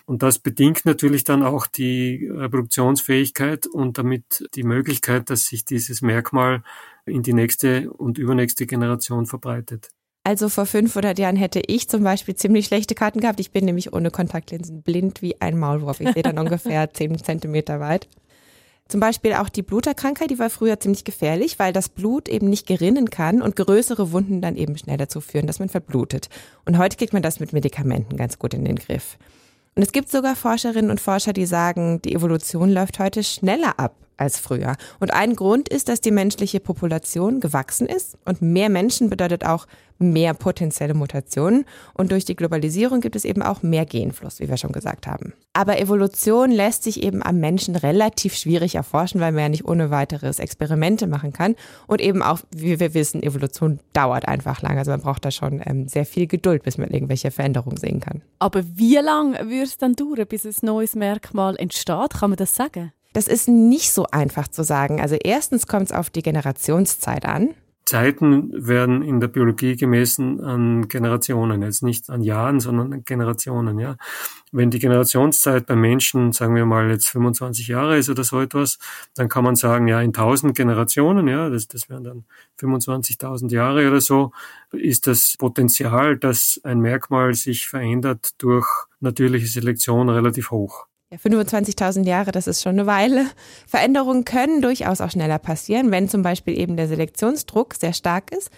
Und 0.06 0.22
das 0.22 0.38
bedingt 0.38 0.84
natürlich 0.84 1.24
dann 1.24 1.42
auch 1.42 1.66
die 1.66 2.30
Reproduktionsfähigkeit 2.32 3.66
und 3.66 3.98
damit 3.98 4.48
die 4.54 4.62
Möglichkeit, 4.62 5.28
dass 5.28 5.46
sich 5.46 5.64
dieses 5.64 6.02
Merkmal 6.02 6.62
in 7.04 7.22
die 7.22 7.32
nächste 7.32 7.90
und 7.90 8.16
übernächste 8.16 8.66
Generation 8.66 9.26
verbreitet. 9.26 9.90
Also 10.24 10.48
vor 10.48 10.66
500 10.66 11.18
Jahren 11.18 11.34
hätte 11.34 11.60
ich 11.66 11.88
zum 11.88 12.04
Beispiel 12.04 12.36
ziemlich 12.36 12.66
schlechte 12.66 12.94
Karten 12.94 13.20
gehabt. 13.20 13.40
Ich 13.40 13.50
bin 13.50 13.64
nämlich 13.64 13.92
ohne 13.92 14.12
Kontaktlinsen 14.12 14.82
blind 14.82 15.20
wie 15.20 15.40
ein 15.40 15.58
Maulwurf. 15.58 16.00
Ich 16.00 16.12
sehe 16.12 16.22
dann 16.22 16.38
ungefähr 16.38 16.92
10 16.92 17.18
Zentimeter 17.18 17.80
weit. 17.80 18.08
Zum 18.88 19.00
Beispiel 19.00 19.34
auch 19.34 19.48
die 19.48 19.62
Bluterkrankheit, 19.62 20.30
die 20.30 20.38
war 20.38 20.50
früher 20.50 20.78
ziemlich 20.78 21.04
gefährlich, 21.04 21.58
weil 21.58 21.72
das 21.72 21.88
Blut 21.88 22.28
eben 22.28 22.50
nicht 22.50 22.66
gerinnen 22.66 23.08
kann 23.08 23.40
und 23.40 23.56
größere 23.56 24.12
Wunden 24.12 24.42
dann 24.42 24.56
eben 24.56 24.76
schnell 24.76 24.98
dazu 24.98 25.20
führen, 25.20 25.46
dass 25.46 25.60
man 25.60 25.68
verblutet. 25.68 26.28
Und 26.66 26.76
heute 26.78 26.96
kriegt 26.96 27.12
man 27.12 27.22
das 27.22 27.40
mit 27.40 27.52
Medikamenten 27.52 28.16
ganz 28.16 28.38
gut 28.38 28.52
in 28.52 28.64
den 28.64 28.76
Griff. 28.76 29.16
Und 29.74 29.82
es 29.82 29.92
gibt 29.92 30.10
sogar 30.10 30.36
Forscherinnen 30.36 30.90
und 30.90 31.00
Forscher, 31.00 31.32
die 31.32 31.46
sagen, 31.46 32.02
die 32.02 32.14
Evolution 32.14 32.70
läuft 32.70 32.98
heute 32.98 33.24
schneller 33.24 33.78
ab 33.78 34.01
als 34.16 34.38
früher. 34.38 34.76
Und 35.00 35.12
ein 35.12 35.36
Grund 35.36 35.68
ist, 35.68 35.88
dass 35.88 36.00
die 36.00 36.10
menschliche 36.10 36.60
Population 36.60 37.40
gewachsen 37.40 37.86
ist 37.86 38.16
und 38.24 38.42
mehr 38.42 38.68
Menschen 38.68 39.10
bedeutet 39.10 39.44
auch 39.44 39.66
mehr 40.02 40.34
potenzielle 40.34 40.94
Mutationen 40.94 41.64
und 41.94 42.10
durch 42.12 42.24
die 42.24 42.36
Globalisierung 42.36 43.00
gibt 43.00 43.16
es 43.16 43.24
eben 43.24 43.42
auch 43.42 43.62
mehr 43.62 43.86
Genfluss, 43.86 44.40
wie 44.40 44.48
wir 44.48 44.56
schon 44.56 44.72
gesagt 44.72 45.06
haben. 45.06 45.32
Aber 45.52 45.78
Evolution 45.78 46.50
lässt 46.50 46.82
sich 46.82 47.02
eben 47.02 47.22
am 47.22 47.38
Menschen 47.38 47.76
relativ 47.76 48.34
schwierig 48.34 48.74
erforschen, 48.74 49.20
weil 49.20 49.32
man 49.32 49.42
ja 49.42 49.48
nicht 49.48 49.64
ohne 49.64 49.90
weiteres 49.90 50.38
Experimente 50.38 51.06
machen 51.06 51.32
kann 51.32 51.54
und 51.86 52.00
eben 52.00 52.22
auch, 52.22 52.40
wie 52.54 52.80
wir 52.80 52.94
wissen, 52.94 53.22
Evolution 53.22 53.78
dauert 53.92 54.26
einfach 54.26 54.62
lang. 54.62 54.78
Also 54.78 54.90
man 54.90 55.00
braucht 55.00 55.24
da 55.24 55.30
schon 55.30 55.62
ähm, 55.64 55.88
sehr 55.88 56.06
viel 56.06 56.26
Geduld, 56.26 56.62
bis 56.62 56.78
man 56.78 56.90
irgendwelche 56.90 57.30
Veränderungen 57.30 57.76
sehen 57.76 58.00
kann. 58.00 58.22
Aber 58.38 58.64
wie 58.74 58.96
lange 58.96 59.38
würde 59.38 59.62
es 59.62 59.78
dann 59.78 59.94
dauern, 59.94 60.26
bis 60.26 60.44
ein 60.44 60.54
neues 60.62 60.94
Merkmal 60.94 61.56
entsteht? 61.56 62.14
Kann 62.14 62.30
man 62.30 62.36
das 62.36 62.54
sagen? 62.54 62.92
Das 63.12 63.28
ist 63.28 63.48
nicht 63.48 63.92
so 63.92 64.06
einfach 64.10 64.48
zu 64.48 64.64
sagen. 64.64 65.00
Also 65.00 65.16
erstens 65.22 65.66
kommt 65.66 65.86
es 65.86 65.92
auf 65.92 66.10
die 66.10 66.22
Generationszeit 66.22 67.24
an. 67.24 67.54
Zeiten 67.84 68.50
werden 68.66 69.02
in 69.02 69.20
der 69.20 69.28
Biologie 69.28 69.76
gemessen 69.76 70.40
an 70.40 70.88
Generationen, 70.88 71.62
jetzt 71.62 71.82
nicht 71.82 72.08
an 72.10 72.22
Jahren, 72.22 72.60
sondern 72.60 72.92
an 72.92 73.04
Generationen, 73.04 73.78
ja. 73.78 73.96
Wenn 74.52 74.70
die 74.70 74.78
Generationszeit 74.78 75.66
beim 75.66 75.80
Menschen, 75.80 76.32
sagen 76.32 76.54
wir 76.54 76.64
mal, 76.64 76.90
jetzt 76.90 77.08
25 77.08 77.68
Jahre 77.68 77.98
ist 77.98 78.08
oder 78.08 78.22
so 78.22 78.40
etwas, 78.40 78.78
dann 79.14 79.28
kann 79.28 79.44
man 79.44 79.56
sagen, 79.56 79.88
ja, 79.88 80.00
in 80.00 80.10
1000 80.10 80.56
Generationen, 80.56 81.26
ja, 81.26 81.50
das, 81.50 81.66
das 81.68 81.90
wären 81.90 82.04
dann 82.04 82.24
25.000 82.60 83.50
Jahre 83.50 83.88
oder 83.88 84.00
so, 84.00 84.32
ist 84.70 85.06
das 85.06 85.36
Potenzial, 85.36 86.16
dass 86.16 86.60
ein 86.62 86.80
Merkmal 86.80 87.34
sich 87.34 87.66
verändert 87.66 88.30
durch 88.38 88.68
natürliche 89.00 89.46
Selektion 89.46 90.08
relativ 90.08 90.50
hoch. 90.50 90.86
Ja, 91.12 91.18
25.000 91.18 92.06
Jahre, 92.06 92.32
das 92.32 92.46
ist 92.46 92.62
schon 92.62 92.72
eine 92.72 92.86
Weile. 92.86 93.26
Veränderungen 93.66 94.24
können 94.24 94.62
durchaus 94.62 95.02
auch 95.02 95.10
schneller 95.10 95.38
passieren, 95.38 95.90
wenn 95.90 96.08
zum 96.08 96.22
Beispiel 96.22 96.58
eben 96.58 96.78
der 96.78 96.88
Selektionsdruck 96.88 97.74
sehr 97.74 97.92
stark 97.92 98.32
ist. 98.32 98.50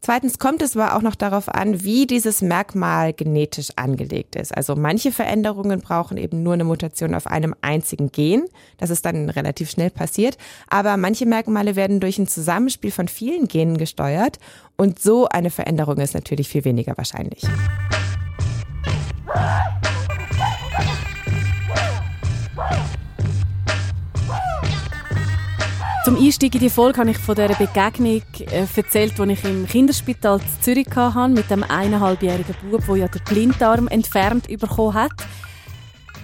Zweitens 0.00 0.38
kommt 0.38 0.62
es 0.62 0.74
aber 0.74 0.96
auch 0.96 1.02
noch 1.02 1.16
darauf 1.16 1.48
an, 1.50 1.84
wie 1.84 2.06
dieses 2.06 2.40
Merkmal 2.40 3.12
genetisch 3.12 3.70
angelegt 3.76 4.36
ist. 4.36 4.56
Also 4.56 4.74
manche 4.74 5.12
Veränderungen 5.12 5.80
brauchen 5.80 6.16
eben 6.16 6.42
nur 6.42 6.54
eine 6.54 6.64
Mutation 6.64 7.14
auf 7.14 7.26
einem 7.26 7.54
einzigen 7.60 8.10
Gen. 8.10 8.44
Das 8.78 8.88
ist 8.88 9.04
dann 9.04 9.28
relativ 9.28 9.68
schnell 9.68 9.90
passiert. 9.90 10.38
Aber 10.68 10.96
manche 10.96 11.26
Merkmale 11.26 11.76
werden 11.76 12.00
durch 12.00 12.16
ein 12.16 12.28
Zusammenspiel 12.28 12.92
von 12.92 13.08
vielen 13.08 13.48
Genen 13.48 13.76
gesteuert. 13.76 14.38
Und 14.76 14.98
so 14.98 15.28
eine 15.28 15.50
Veränderung 15.50 15.98
ist 15.98 16.14
natürlich 16.14 16.48
viel 16.48 16.64
weniger 16.64 16.96
wahrscheinlich. 16.96 17.42
Zum 26.08 26.16
Einstieg 26.16 26.54
in 26.54 26.62
die 26.62 26.70
Folge 26.70 27.00
habe 27.00 27.10
ich 27.10 27.18
von 27.18 27.34
dieser 27.34 27.54
Begegnung 27.54 28.22
äh, 28.50 28.66
erzählt, 28.74 29.12
die 29.18 29.32
ich 29.32 29.44
im 29.44 29.66
Kinderspital 29.66 30.38
in 30.40 30.62
Zürich 30.62 30.86
hatte, 30.96 31.28
mit 31.34 31.50
dem 31.50 31.62
eineinhalbjährigen 31.62 32.54
Bub, 32.70 32.82
der 32.86 32.96
ja 32.96 33.08
den 33.08 33.22
Blinddarm 33.24 33.88
entfernt 33.88 34.48
bekommen 34.48 34.94
hat. 34.94 35.10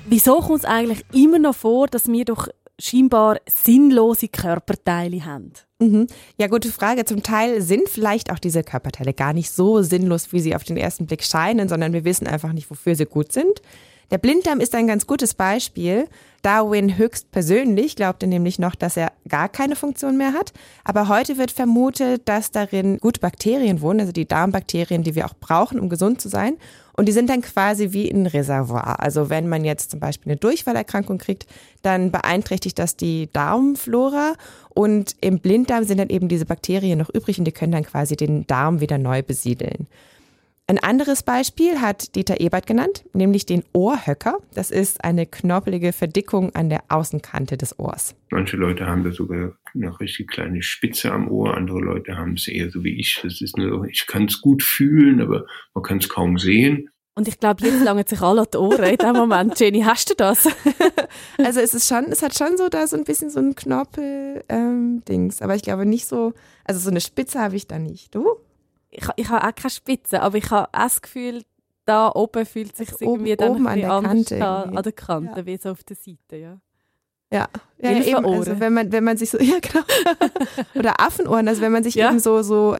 Wieso 0.07 0.41
kommt 0.41 0.61
es 0.61 0.65
eigentlich 0.65 1.05
immer 1.13 1.39
noch 1.39 1.55
vor, 1.55 1.87
dass 1.87 2.09
wir 2.09 2.25
doch 2.25 2.49
scheinbar 2.79 3.37
sinnlose 3.47 4.29
Körperteile 4.29 5.23
haben? 5.23 5.53
Mhm. 5.79 6.07
Ja, 6.39 6.47
gute 6.47 6.73
Frage. 6.73 7.05
Zum 7.05 7.23
Teil 7.23 7.61
sind 7.61 7.91
vielleicht 7.91 8.33
auch 8.33 8.39
diese 8.39 8.63
Körperteile 8.63 9.13
gar 9.13 9.35
nicht 9.35 9.51
so 9.51 9.83
sinnlos, 9.83 10.33
wie 10.33 10.41
sie 10.41 10.57
auf 10.57 10.65
den 10.65 10.79
ersten 10.79 11.05
Blick 11.05 11.25
scheinen, 11.25 11.69
sondern 11.69 11.93
wir 11.93 12.07
wissen 12.07 12.27
einfach 12.27 12.55
nicht, 12.55 12.71
wofür 12.71 12.95
sie 12.95 13.05
gut 13.05 13.33
sind. 13.33 13.61
Der 14.11 14.19
Blinddarm 14.19 14.61
ist 14.61 14.75
ein 14.75 14.87
ganz 14.87 15.07
gutes 15.07 15.35
Beispiel. 15.35 16.09
Darwin 16.43 16.99
höchstpersönlich 16.99 17.97
glaubte 17.97 18.27
nämlich 18.27 18.59
noch, 18.59 18.75
dass 18.75 18.99
er 18.99 19.13
gar 19.29 19.49
keine 19.49 19.77
Funktion 19.77 20.19
mehr 20.19 20.35
hat. 20.35 20.53
Aber 20.85 21.09
heute 21.09 21.39
wird 21.39 21.51
vermutet, 21.51 22.29
dass 22.29 22.51
darin 22.51 22.99
gute 22.99 23.19
Bakterien 23.19 23.81
wohnen, 23.81 24.01
also 24.01 24.13
die 24.13 24.29
Darmbakterien, 24.29 25.03
die 25.03 25.15
wir 25.15 25.25
auch 25.25 25.35
brauchen, 25.41 25.81
um 25.81 25.89
gesund 25.89 26.21
zu 26.21 26.29
sein. 26.29 26.57
Und 26.97 27.07
die 27.07 27.13
sind 27.13 27.31
dann 27.31 27.41
quasi 27.41 27.93
wie 27.93 28.11
ein 28.11 28.27
Reservoir. 28.27 29.01
Also 29.01 29.31
wenn 29.31 29.49
man 29.49 29.65
jetzt 29.65 29.91
zum 29.91 30.01
Beispiel 30.01 30.33
eine 30.33 30.37
Durchfallerkrankung 30.37 31.19
kriegt, 31.19 31.47
dann 31.83 32.13
beeinträchtigt 32.13 32.79
das 32.79 32.97
die 32.97 33.31
Darmflora. 33.33 34.35
Und 34.69 35.17
im 35.23 35.41
Blinddarm 35.41 35.85
sind 35.85 35.99
dann 35.99 36.11
eben 36.11 36.29
diese 36.29 36.45
Bakterien 36.45 36.99
noch 36.99 37.09
übrig 37.09 37.39
und 37.39 37.47
die 37.47 37.53
können 37.53 37.73
dann 37.73 37.85
quasi 37.85 38.17
den 38.17 38.47
Darm 38.47 38.81
wieder 38.81 38.99
neu 38.99 39.23
besiedeln. 39.23 39.89
Ein 40.67 40.79
anderes 40.79 41.23
Beispiel 41.23 41.83
hat 41.83 42.15
Dieter 42.17 42.41
Ebert 42.41 42.67
genannt, 42.67 43.05
nämlich 43.13 43.45
den 43.45 43.65
Ohrhöcker. 43.75 44.39
Das 44.55 44.71
ist 44.71 45.05
eine 45.05 45.27
knorpelige 45.27 45.93
Verdickung 45.93 46.55
an 46.55 46.71
der 46.71 46.85
Außenkante 46.89 47.59
des 47.59 47.79
Ohrs. 47.79 48.15
Manche 48.31 48.57
Leute 48.57 48.87
haben 48.87 49.05
da 49.05 49.13
sogar 49.13 49.53
eine 49.75 50.01
richtig 50.01 50.29
kleine 50.29 50.63
Spitze 50.63 51.13
am 51.13 51.29
Ohr, 51.29 51.55
andere 51.55 51.81
Leute 51.81 52.17
haben 52.17 52.33
es 52.35 52.49
eher 52.49 52.71
so 52.71 52.83
wie 52.83 52.99
ich. 52.99 53.21
Das 53.23 53.43
ist 53.43 53.59
nur, 53.59 53.85
ich 53.89 54.07
kann 54.07 54.25
es 54.25 54.41
gut 54.41 54.63
fühlen, 54.63 55.21
aber 55.21 55.45
man 55.75 55.85
kann 55.85 55.99
es 55.99 56.09
kaum 56.09 56.39
sehen. 56.39 56.89
Und 57.15 57.29
ich 57.29 57.39
glaube, 57.39 57.65
jetzt 57.65 57.85
langen 57.85 58.07
sich 58.07 58.23
alle 58.23 58.47
die 58.47 58.57
Ohren 58.57 58.85
in 58.85 58.97
dem 58.97 59.13
Moment. 59.13 59.61
Jenny, 59.61 59.83
hast 59.83 60.09
du 60.09 60.15
das? 60.15 60.49
also 61.39 61.61
es 61.61 61.75
ist 61.75 61.89
schon, 61.89 62.07
es 62.07 62.23
hat 62.23 62.37
schon 62.37 62.57
so 62.57 62.71
da 62.71 62.87
so 62.87 62.97
ein 62.97 63.05
bisschen 63.05 63.29
so 63.29 63.39
ein 63.39 63.55
Knorpel-Dings. 63.55 65.41
Ähm, 65.41 65.45
aber 65.45 65.55
ich 65.55 65.63
glaube 65.63 65.85
nicht 65.85 66.07
so, 66.07 66.33
also 66.65 66.81
so 66.81 66.91
eine 66.91 67.03
Spitze 67.03 67.39
habe 67.39 67.55
ich 67.55 67.69
da 67.69 67.79
nicht. 67.79 68.15
Du? 68.15 68.39
Ich, 68.95 69.07
ich 69.17 69.29
habe 69.29 69.47
auch 69.47 69.55
keine 69.55 69.71
Spitze, 69.71 70.23
aber 70.23 70.39
ich 70.39 70.51
habe 70.51 70.69
auch 70.69 70.83
das 70.85 71.03
Gefühl, 71.03 71.43
da 71.85 72.11
oben 72.15 72.47
fühlt 72.47 72.77
sich 72.77 72.93
also 72.93 73.05
irgendwie 73.05 73.33
oben, 73.33 73.39
dann 73.39 73.51
oben 73.53 73.67
ein 73.67 73.85
an 73.85 74.07
anders 74.07 74.27
der 74.27 74.47
an, 74.47 74.77
an 74.77 74.83
der 74.83 74.93
Kante, 74.93 75.41
ja. 75.41 75.47
wie 75.47 75.57
so 75.57 75.71
auf 75.71 75.85
der 75.85 75.97
Seite, 75.97 76.37
ja. 76.37 76.59
Ja, 77.31 77.49
ja, 77.79 77.91
ja 77.91 78.05
eben, 78.05 78.27
also 78.27 78.61
wenn 78.61 78.73
man, 78.73 78.93
wenn 78.93 79.05
man 79.05 79.17
sich 79.17 79.31
so, 79.31 79.39
ja 79.41 79.57
genau, 79.61 79.85
oder 80.75 81.01
Affenohren, 81.01 81.49
also 81.49 81.61
wenn 81.63 81.73
man 81.73 81.83
sich 81.83 81.95
ja. 81.95 82.09
eben 82.09 82.21
so, 82.21 82.43
so 82.43 82.77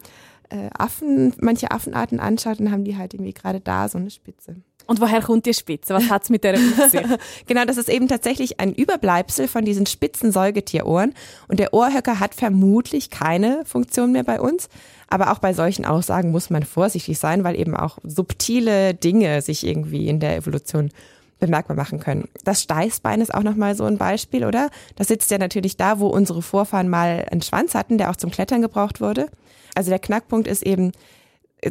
äh, 0.51 0.71
Affen, 0.79 1.35
manche 1.41 1.71
Affenarten 1.71 2.21
anschaut, 2.21 2.61
dann 2.61 2.71
haben 2.71 2.85
die 2.85 2.97
halt 2.97 3.15
irgendwie 3.15 3.33
gerade 3.33 3.61
da 3.61 3.89
so 3.89 3.99
eine 3.99 4.11
Spitze. 4.11 4.57
Und 4.87 5.01
woher 5.01 5.23
kommt 5.23 5.47
die 5.47 5.55
Spitze? 5.55 5.95
Was 5.95 6.11
hat 6.11 6.25
es 6.25 6.31
mit 6.31 6.45
der 6.45 6.59
sich? 6.59 7.01
genau, 7.47 7.65
das 7.65 7.79
ist 7.79 7.89
eben 7.89 8.07
tatsächlich 8.07 8.61
ein 8.61 8.75
Überbleibsel 8.75 9.49
von 9.49 9.65
diesen 9.65 9.87
spitzen 9.87 10.31
Säugetierohren. 10.31 11.15
Und 11.49 11.59
der 11.59 11.73
Ohrhöcker 11.73 12.21
hat 12.21 12.35
vermutlich 12.35 13.09
keine 13.09 13.65
Funktion 13.65 14.13
mehr 14.13 14.25
bei 14.25 14.41
uns. 14.41 14.69
Aber 15.09 15.33
auch 15.33 15.39
bei 15.39 15.53
solchen 15.53 15.85
Aussagen 15.85 16.31
muss 16.31 16.51
man 16.51 16.63
vorsichtig 16.63 17.19
sein, 17.19 17.45
weil 17.45 17.59
eben 17.59 17.77
auch 17.77 17.99
subtile 18.03 18.95
Dinge 18.95 19.43
sich 19.43 19.67
irgendwie 19.67 20.09
in 20.09 20.21
der 20.21 20.37
Evolution 20.37 20.91
bemerkbar 21.39 21.77
machen 21.77 22.01
können. 22.01 22.29
Das 22.45 22.63
Steißbein 22.63 23.21
ist 23.21 23.35
auch 23.35 23.43
nochmal 23.43 23.75
so 23.75 23.85
ein 23.85 23.99
Beispiel, 23.99 24.45
oder? 24.45 24.71
Das 24.97 25.09
sitzt 25.09 25.31
ja 25.31 25.39
natürlich 25.39 25.77
da, 25.77 26.01
wo 26.01 26.07
unsere 26.07 26.43
Vorfahren 26.43 26.89
mal 26.89 27.27
einen 27.31 27.43
Schwanz 27.43 27.75
hatten, 27.75 27.99
der 27.99 28.11
auch 28.11 28.17
zum 28.17 28.31
Klettern 28.31 28.63
gebraucht 28.63 29.01
wurde. 29.01 29.29
Also 29.75 29.91
der 29.91 29.99
Knackpunkt 29.99 30.47
ist 30.47 30.63
eben, 30.63 30.93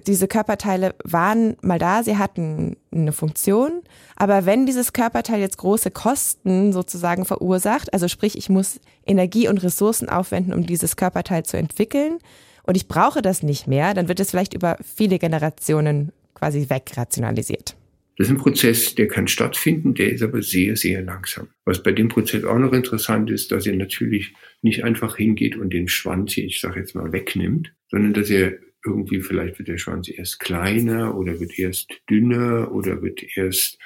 diese 0.07 0.27
Körperteile 0.27 0.95
waren 1.03 1.55
mal 1.61 1.79
da, 1.79 2.03
sie 2.03 2.17
hatten 2.17 2.77
eine 2.91 3.11
Funktion, 3.11 3.81
aber 4.15 4.45
wenn 4.45 4.65
dieses 4.65 4.93
Körperteil 4.93 5.39
jetzt 5.39 5.57
große 5.57 5.91
Kosten 5.91 6.73
sozusagen 6.73 7.25
verursacht, 7.25 7.93
also 7.93 8.07
sprich, 8.07 8.37
ich 8.37 8.49
muss 8.49 8.79
Energie 9.05 9.47
und 9.47 9.61
Ressourcen 9.61 10.09
aufwenden, 10.09 10.53
um 10.53 10.65
dieses 10.65 10.95
Körperteil 10.95 11.43
zu 11.43 11.57
entwickeln 11.57 12.19
und 12.63 12.75
ich 12.75 12.87
brauche 12.87 13.21
das 13.21 13.43
nicht 13.43 13.67
mehr, 13.67 13.93
dann 13.93 14.07
wird 14.07 14.19
es 14.19 14.31
vielleicht 14.31 14.53
über 14.53 14.77
viele 14.83 15.19
Generationen 15.19 16.11
quasi 16.33 16.69
wegrationalisiert. 16.69 17.75
Das 18.17 18.27
ist 18.27 18.31
ein 18.31 18.37
Prozess, 18.37 18.93
der 18.93 19.07
kann 19.07 19.27
stattfinden, 19.27 19.95
der 19.95 20.11
ist 20.11 20.21
aber 20.21 20.43
sehr, 20.43 20.75
sehr 20.75 21.01
langsam. 21.01 21.47
Was 21.65 21.81
bei 21.81 21.91
dem 21.91 22.09
Prozess 22.09 22.43
auch 22.43 22.59
noch 22.59 22.71
interessant 22.71 23.31
ist, 23.31 23.51
dass 23.51 23.65
er 23.65 23.75
natürlich 23.75 24.33
nicht 24.61 24.83
einfach 24.83 25.17
hingeht 25.17 25.55
und 25.55 25.73
den 25.73 25.87
Schwanz, 25.87 26.37
ich 26.37 26.59
sage 26.59 26.81
jetzt 26.81 26.93
mal, 26.93 27.11
wegnimmt, 27.11 27.73
sondern 27.89 28.13
dass 28.13 28.29
er 28.29 28.53
irgendwie 28.85 29.21
vielleicht 29.21 29.57
wird 29.57 29.69
der 29.69 29.77
Schwanz 29.77 30.09
erst 30.09 30.39
kleiner 30.39 31.17
oder 31.17 31.39
wird 31.39 31.57
erst 31.57 31.89
dünner 32.09 32.71
oder 32.71 33.01
wird 33.01 33.23
erst 33.35 33.79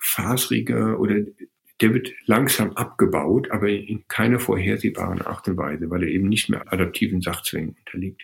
fasriger 0.00 0.98
oder 0.98 1.16
der 1.80 1.94
wird 1.94 2.12
langsam 2.26 2.72
abgebaut, 2.72 3.50
aber 3.50 3.68
in 3.68 4.04
keiner 4.08 4.38
vorhersehbaren 4.38 5.22
Art 5.22 5.48
und 5.48 5.56
Weise, 5.56 5.90
weil 5.90 6.02
er 6.02 6.08
eben 6.08 6.28
nicht 6.28 6.48
mehr 6.48 6.72
adaptiven 6.72 7.20
Sachzwängen 7.20 7.76
unterliegt. 7.78 8.22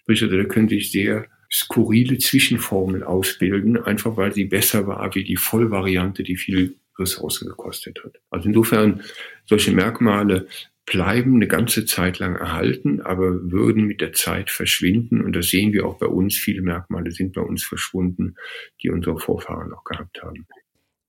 Sprich, 0.00 0.22
also 0.22 0.36
da 0.36 0.44
können 0.44 0.68
sich 0.68 0.90
sehr 0.90 1.26
skurrile 1.50 2.18
Zwischenformen 2.18 3.02
ausbilden, 3.02 3.76
einfach 3.76 4.16
weil 4.16 4.32
sie 4.32 4.44
besser 4.44 4.86
war 4.86 5.14
wie 5.14 5.24
die 5.24 5.36
Vollvariante, 5.36 6.22
die 6.22 6.36
viel 6.36 6.76
Ressourcen 6.98 7.48
gekostet 7.48 8.02
hat. 8.04 8.20
Also 8.30 8.48
insofern 8.48 9.02
solche 9.46 9.72
Merkmale 9.72 10.48
bleiben 10.84 11.36
eine 11.36 11.48
ganze 11.48 11.86
Zeit 11.86 12.18
lang 12.18 12.36
erhalten, 12.36 13.00
aber 13.00 13.50
würden 13.50 13.84
mit 13.84 14.00
der 14.00 14.12
Zeit 14.12 14.50
verschwinden. 14.50 15.20
Und 15.20 15.34
das 15.34 15.48
sehen 15.48 15.72
wir 15.72 15.86
auch 15.86 15.98
bei 15.98 16.06
uns. 16.06 16.36
Viele 16.36 16.62
Merkmale 16.62 17.12
sind 17.12 17.34
bei 17.34 17.42
uns 17.42 17.64
verschwunden, 17.64 18.34
die 18.82 18.90
unsere 18.90 19.18
Vorfahren 19.18 19.70
noch 19.70 19.84
gehabt 19.84 20.22
haben. 20.22 20.46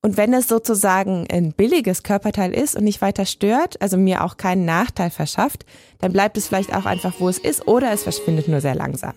Und 0.06 0.18
wenn 0.18 0.34
es 0.34 0.50
sozusagen 0.50 1.28
ein 1.32 1.54
billiges 1.54 2.04
Körperteil 2.04 2.54
ist 2.54 2.76
und 2.76 2.84
nicht 2.84 3.02
weiter 3.02 3.26
stört, 3.26 3.82
also 3.82 3.96
mir 3.96 4.26
auch 4.26 4.36
keinen 4.36 4.66
Nachteil 4.66 5.10
verschafft, 5.10 5.66
dann 6.00 6.12
bleibt 6.12 6.36
es 6.36 6.50
vielleicht 6.50 6.76
auch 6.76 6.86
einfach, 6.86 7.14
wo 7.20 7.30
es 7.30 7.38
ist, 7.38 7.70
oder 7.70 7.90
es 7.94 8.04
verschwindet 8.04 8.50
nur 8.50 8.60
sehr 8.60 8.76
langsam. 8.76 9.14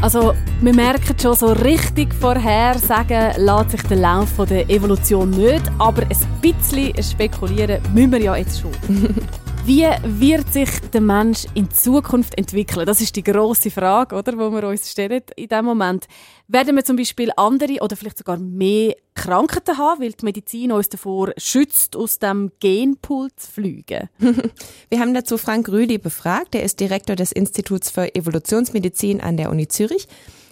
Also 0.00 0.32
wir 0.62 0.74
merken 0.74 1.14
schon, 1.20 1.34
so 1.34 1.48
richtig 1.52 2.14
vorhersagen 2.14 3.32
lässt 3.36 3.70
sich 3.72 3.82
der 3.82 3.98
Lauf 3.98 4.30
der 4.48 4.70
Evolution 4.70 5.28
nicht, 5.28 5.70
aber 5.76 6.04
ein 6.04 6.40
bisschen 6.40 7.02
spekulieren 7.02 7.82
müssen 7.92 8.12
wir 8.12 8.22
ja 8.22 8.36
jetzt 8.36 8.62
schon. 8.62 8.72
Wie 9.66 9.84
wird 10.04 10.52
sich 10.52 10.68
der 10.92 11.00
Mensch 11.00 11.44
in 11.54 11.68
Zukunft 11.68 12.38
entwickeln? 12.38 12.86
Das 12.86 13.00
ist 13.00 13.16
die 13.16 13.24
große 13.24 13.72
Frage, 13.72 14.14
oder, 14.14 14.38
wo 14.38 14.48
wir 14.52 14.68
uns 14.68 14.88
stellen 14.88 15.22
in 15.34 15.48
dem 15.48 15.64
Moment. 15.64 16.06
Werden 16.46 16.76
wir 16.76 16.84
zum 16.84 16.94
Beispiel 16.94 17.32
andere 17.36 17.78
oder 17.80 17.96
vielleicht 17.96 18.18
sogar 18.18 18.38
mehr 18.38 18.94
Krankheiten 19.14 19.76
haben, 19.76 20.02
weil 20.02 20.12
die 20.12 20.24
Medizin 20.24 20.70
uns 20.70 20.88
davor 20.88 21.32
schützt, 21.36 21.96
aus 21.96 22.20
dem 22.20 22.52
Genpool 22.60 23.30
zu 23.34 23.50
fliegen? 23.50 24.08
wir 24.88 25.00
haben 25.00 25.14
dazu 25.14 25.36
Frank 25.36 25.68
Rüdi 25.68 25.98
befragt. 25.98 26.54
Er 26.54 26.62
ist 26.62 26.78
Direktor 26.78 27.16
des 27.16 27.32
Instituts 27.32 27.90
für 27.90 28.14
Evolutionsmedizin 28.14 29.20
an 29.20 29.36
der 29.36 29.50
Uni 29.50 29.66
Zürich. 29.66 30.06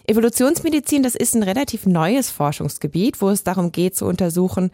Evolutionsmedizin, 0.09 1.05
das 1.05 1.15
ist 1.15 1.37
ein 1.37 1.45
relativ 1.45 1.87
neues 1.87 2.31
Forschungsgebiet, 2.31 3.23
wo 3.23 3.31
es 3.31 3.45
darum 3.45 3.71
geht 3.71 3.95
zu 3.95 4.07
untersuchen, 4.07 4.73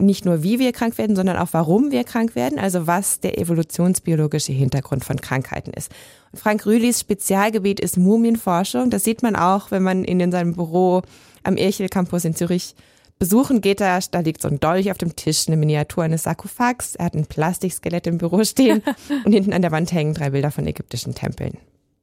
nicht 0.00 0.24
nur, 0.24 0.42
wie 0.42 0.58
wir 0.58 0.72
krank 0.72 0.96
werden, 0.96 1.16
sondern 1.16 1.36
auch, 1.36 1.48
warum 1.52 1.90
wir 1.90 2.04
krank 2.04 2.36
werden, 2.36 2.58
also 2.58 2.86
was 2.86 3.20
der 3.20 3.38
evolutionsbiologische 3.38 4.52
Hintergrund 4.52 5.04
von 5.04 5.20
Krankheiten 5.20 5.72
ist. 5.72 5.90
Frank 6.34 6.66
Rühlis 6.66 7.00
Spezialgebiet 7.00 7.80
ist 7.80 7.96
Mumienforschung. 7.96 8.90
Das 8.90 9.04
sieht 9.04 9.22
man 9.22 9.34
auch, 9.34 9.70
wenn 9.70 9.82
man 9.82 10.04
ihn 10.04 10.20
in 10.20 10.30
seinem 10.30 10.54
Büro 10.54 11.02
am 11.42 11.56
Irchel 11.56 11.88
Campus 11.88 12.24
in 12.24 12.36
Zürich 12.36 12.76
besuchen 13.18 13.60
geht. 13.60 13.80
Da, 13.80 13.98
da 14.10 14.20
liegt 14.20 14.42
so 14.42 14.48
ein 14.48 14.60
Dolch 14.60 14.90
auf 14.90 14.98
dem 14.98 15.16
Tisch, 15.16 15.48
eine 15.48 15.56
Miniatur 15.56 16.04
eines 16.04 16.22
Sarkophags. 16.22 16.94
Er 16.94 17.06
hat 17.06 17.14
ein 17.14 17.26
Plastikskelett 17.26 18.06
im 18.06 18.18
Büro 18.18 18.44
stehen 18.44 18.82
und 19.24 19.32
hinten 19.32 19.52
an 19.52 19.62
der 19.62 19.72
Wand 19.72 19.92
hängen 19.92 20.14
drei 20.14 20.30
Bilder 20.30 20.52
von 20.52 20.66
ägyptischen 20.66 21.14
Tempeln. 21.14 21.58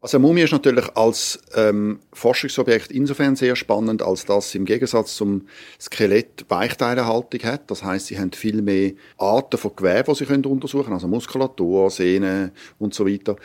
Also 0.06 0.20
Mumie 0.20 0.44
ist 0.44 0.52
natürlich 0.52 0.86
als 0.96 1.40
ähm, 1.56 2.00
Forschungsobjekt 2.14 2.92
insofern 2.92 3.36
sehr 3.36 3.56
spannend, 3.56 4.04
als 4.04 4.24
dass 4.24 4.54
im 4.54 4.64
Gegensatz 4.64 5.16
zum 5.16 5.48
Skelett 5.82 6.46
Weichteilehaltung 6.48 7.42
hat. 7.42 7.72
Das 7.72 7.84
heißt, 7.84 8.06
sie 8.06 8.20
haben 8.20 8.32
viel 8.32 8.62
mehr 8.62 8.92
Arten 9.18 9.58
von 9.58 9.76
Gewebe, 9.76 10.12
die 10.12 10.16
sie 10.20 10.26
können 10.26 10.46
untersuchen, 10.46 10.94
also 10.94 11.08
Muskulatur, 11.08 11.90
Sehnen 11.90 12.52
und 12.78 12.94
so 12.94 13.08
weiter. 13.08 13.36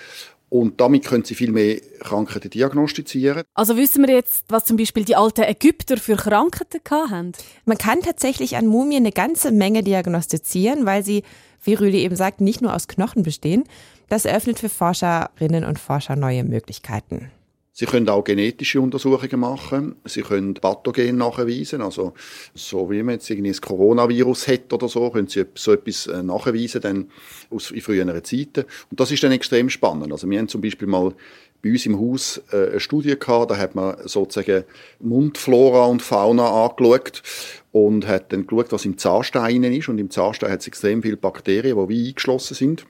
Und 0.50 0.78
damit 0.82 1.06
können 1.06 1.24
sie 1.24 1.34
viel 1.34 1.50
mehr 1.50 1.80
Krankheiten 2.00 2.50
diagnostizieren. 2.50 3.44
Also 3.54 3.78
wissen 3.78 4.06
wir 4.06 4.14
jetzt, 4.14 4.44
was 4.50 4.66
zum 4.66 4.76
Beispiel 4.76 5.06
die 5.06 5.16
alten 5.16 5.44
Ägypter 5.44 5.96
für 5.96 6.16
Krankheiten 6.16 6.80
hatten? 6.90 7.32
Man 7.64 7.78
kann 7.78 8.02
tatsächlich 8.02 8.58
an 8.58 8.66
Mumien 8.66 9.04
eine 9.04 9.12
ganze 9.12 9.50
Menge 9.50 9.82
diagnostizieren, 9.82 10.84
weil 10.84 11.06
sie, 11.06 11.22
wie 11.64 11.72
Rüli 11.72 12.00
eben 12.00 12.16
sagt, 12.16 12.42
nicht 12.42 12.60
nur 12.60 12.74
aus 12.74 12.86
Knochen 12.86 13.22
bestehen. 13.22 13.64
Das 14.10 14.24
eröffnet 14.24 14.58
für 14.58 14.68
Forscherinnen 14.68 15.64
und 15.64 15.78
Forscher 15.78 16.16
neue 16.16 16.42
Möglichkeiten. 16.42 17.30
Sie 17.72 17.86
können 17.86 18.08
auch 18.08 18.24
genetische 18.24 18.80
Untersuchungen 18.80 19.38
machen. 19.38 19.94
Sie 20.04 20.22
können 20.22 20.54
Pathogen 20.54 21.16
nachweisen. 21.16 21.80
Also, 21.80 22.14
so 22.52 22.90
wie 22.90 23.04
man 23.04 23.14
jetzt 23.14 23.30
irgendwie 23.30 23.50
ein 23.50 23.60
Coronavirus 23.60 24.48
hat 24.48 24.72
oder 24.72 24.88
so, 24.88 25.10
können 25.10 25.28
Sie 25.28 25.44
so 25.54 25.72
etwas 25.72 26.08
äh, 26.08 26.24
nachweisen, 26.24 26.80
dann 26.80 27.10
aus 27.50 27.72
früheren 27.80 28.24
Zeiten. 28.24 28.64
Und 28.90 28.98
das 28.98 29.12
ist 29.12 29.22
dann 29.22 29.30
extrem 29.30 29.70
spannend. 29.70 30.10
Also, 30.10 30.28
wir 30.28 30.40
haben 30.40 30.48
zum 30.48 30.60
Beispiel 30.60 30.88
mal 30.88 31.14
bei 31.62 31.70
uns 31.70 31.86
im 31.86 31.96
Haus 32.00 32.42
äh, 32.50 32.70
eine 32.70 32.80
Studie 32.80 33.16
gehabt, 33.16 33.52
da 33.52 33.58
hat 33.58 33.76
man 33.76 33.96
sozusagen 34.08 34.64
Mundflora 34.98 35.84
und 35.86 36.02
Fauna 36.02 36.66
angeschaut 36.66 37.22
und 37.70 38.08
hat 38.08 38.32
dann 38.32 38.44
geschaut, 38.44 38.72
was 38.72 38.84
im 38.84 38.98
Zahnstein 38.98 39.62
ist. 39.62 39.88
Und 39.88 39.98
im 39.98 40.10
Zahnstein 40.10 40.50
hat 40.50 40.62
es 40.62 40.66
extrem 40.66 41.00
viele 41.00 41.16
Bakterien, 41.16 41.78
die 41.78 41.88
wie 41.88 42.08
eingeschlossen 42.08 42.54
sind. 42.54 42.86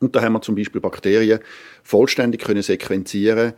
Und 0.00 0.14
da 0.14 0.22
haben 0.22 0.34
wir 0.34 0.42
zum 0.42 0.54
Beispiel 0.54 0.80
Bakterien 0.80 1.40
vollständig 1.82 2.42
können 2.42 2.62
sequenzieren, 2.62 3.54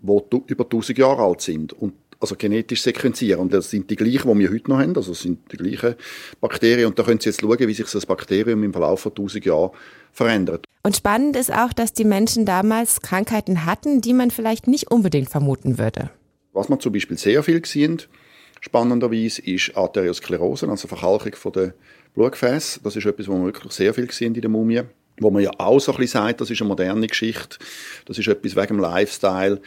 die 0.00 0.42
über 0.46 0.64
1000 0.64 0.98
Jahre 0.98 1.22
alt 1.22 1.40
sind. 1.40 1.72
Und 1.72 1.94
also 2.22 2.36
genetisch 2.36 2.82
sequenzieren. 2.82 3.40
Und 3.40 3.52
das 3.52 3.68
sind 3.68 3.90
die 3.90 3.96
gleichen, 3.96 4.32
die 4.32 4.38
wir 4.38 4.50
heute 4.50 4.70
noch 4.70 4.78
haben. 4.78 4.96
Also 4.96 5.10
das 5.10 5.22
sind 5.22 5.40
die 5.50 5.56
gleichen 5.56 5.96
Bakterien. 6.40 6.86
Und 6.86 6.98
da 6.98 7.02
können 7.02 7.20
Sie 7.20 7.28
jetzt 7.28 7.40
schauen, 7.40 7.58
wie 7.58 7.74
sich 7.74 7.90
das 7.90 8.06
Bakterium 8.06 8.62
im 8.62 8.72
Verlauf 8.72 9.00
von 9.00 9.10
1000 9.10 9.44
Jahren 9.44 9.70
verändert. 10.12 10.64
Und 10.84 10.96
spannend 10.96 11.36
ist 11.36 11.52
auch, 11.52 11.72
dass 11.72 11.92
die 11.92 12.04
Menschen 12.04 12.46
damals 12.46 13.00
Krankheiten 13.02 13.66
hatten, 13.66 14.00
die 14.00 14.14
man 14.14 14.30
vielleicht 14.30 14.68
nicht 14.68 14.90
unbedingt 14.90 15.30
vermuten 15.30 15.78
würde. 15.78 16.10
Was 16.52 16.68
man 16.68 16.80
zum 16.80 16.92
Beispiel 16.92 17.18
sehr 17.18 17.42
viel 17.42 17.60
gesehen, 17.60 18.02
spannenderweise, 18.60 19.42
ist 19.42 19.76
Arteriosklerose, 19.76 20.68
also 20.68 20.86
Verkalkung 20.86 21.52
der 21.52 21.74
Blutgefäße. 22.14 22.80
Das 22.84 22.94
ist 22.94 23.04
etwas, 23.04 23.26
was 23.26 23.34
man 23.34 23.46
wirklich 23.46 23.72
sehr 23.72 23.94
viel 23.94 24.06
gesehen 24.06 24.34
in 24.34 24.40
der 24.40 24.50
Mumie 24.50 24.82
wo 25.18 25.30
man 25.30 25.42
ja 25.42 25.50
auch 25.58 25.78
so 25.78 25.92
ein 25.92 25.98
bisschen 25.98 26.20
sagt, 26.22 26.40
das 26.40 26.50
ist 26.50 26.60
eine 26.60 26.68
moderne 26.68 27.06
Geschichte, 27.06 27.58
das 28.06 28.18
ist 28.18 28.28
etwas 28.28 28.56
wegen 28.56 28.78
dem 28.78 28.80
Lifestyle 28.80 29.60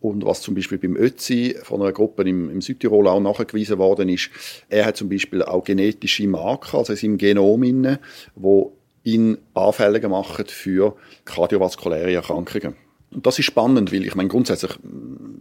und 0.00 0.24
was 0.24 0.42
zum 0.42 0.54
Beispiel 0.54 0.78
beim 0.78 0.96
Ötzi 0.96 1.56
von 1.62 1.82
einer 1.82 1.92
Gruppe 1.92 2.22
im, 2.22 2.50
im 2.50 2.60
Südtirol 2.60 3.08
auch 3.08 3.20
nachgewiesen 3.20 3.78
worden 3.78 4.08
ist, 4.08 4.30
er 4.68 4.86
hat 4.86 4.96
zum 4.96 5.08
Beispiel 5.08 5.42
auch 5.42 5.64
genetische 5.64 6.26
Marker, 6.28 6.78
also 6.78 6.92
in 6.92 6.98
seinem 6.98 7.18
Genom 7.18 7.62
inne, 7.62 8.00
wo 8.34 8.72
ihn 9.04 9.38
anfällig 9.54 10.08
machen 10.08 10.46
für 10.46 10.96
kardiovaskuläre 11.24 12.12
Erkrankungen. 12.12 12.76
Und 13.10 13.26
das 13.26 13.38
ist 13.38 13.44
spannend, 13.44 13.92
weil 13.92 14.06
ich 14.06 14.14
meine 14.14 14.28
grundsätzlich, 14.28 14.72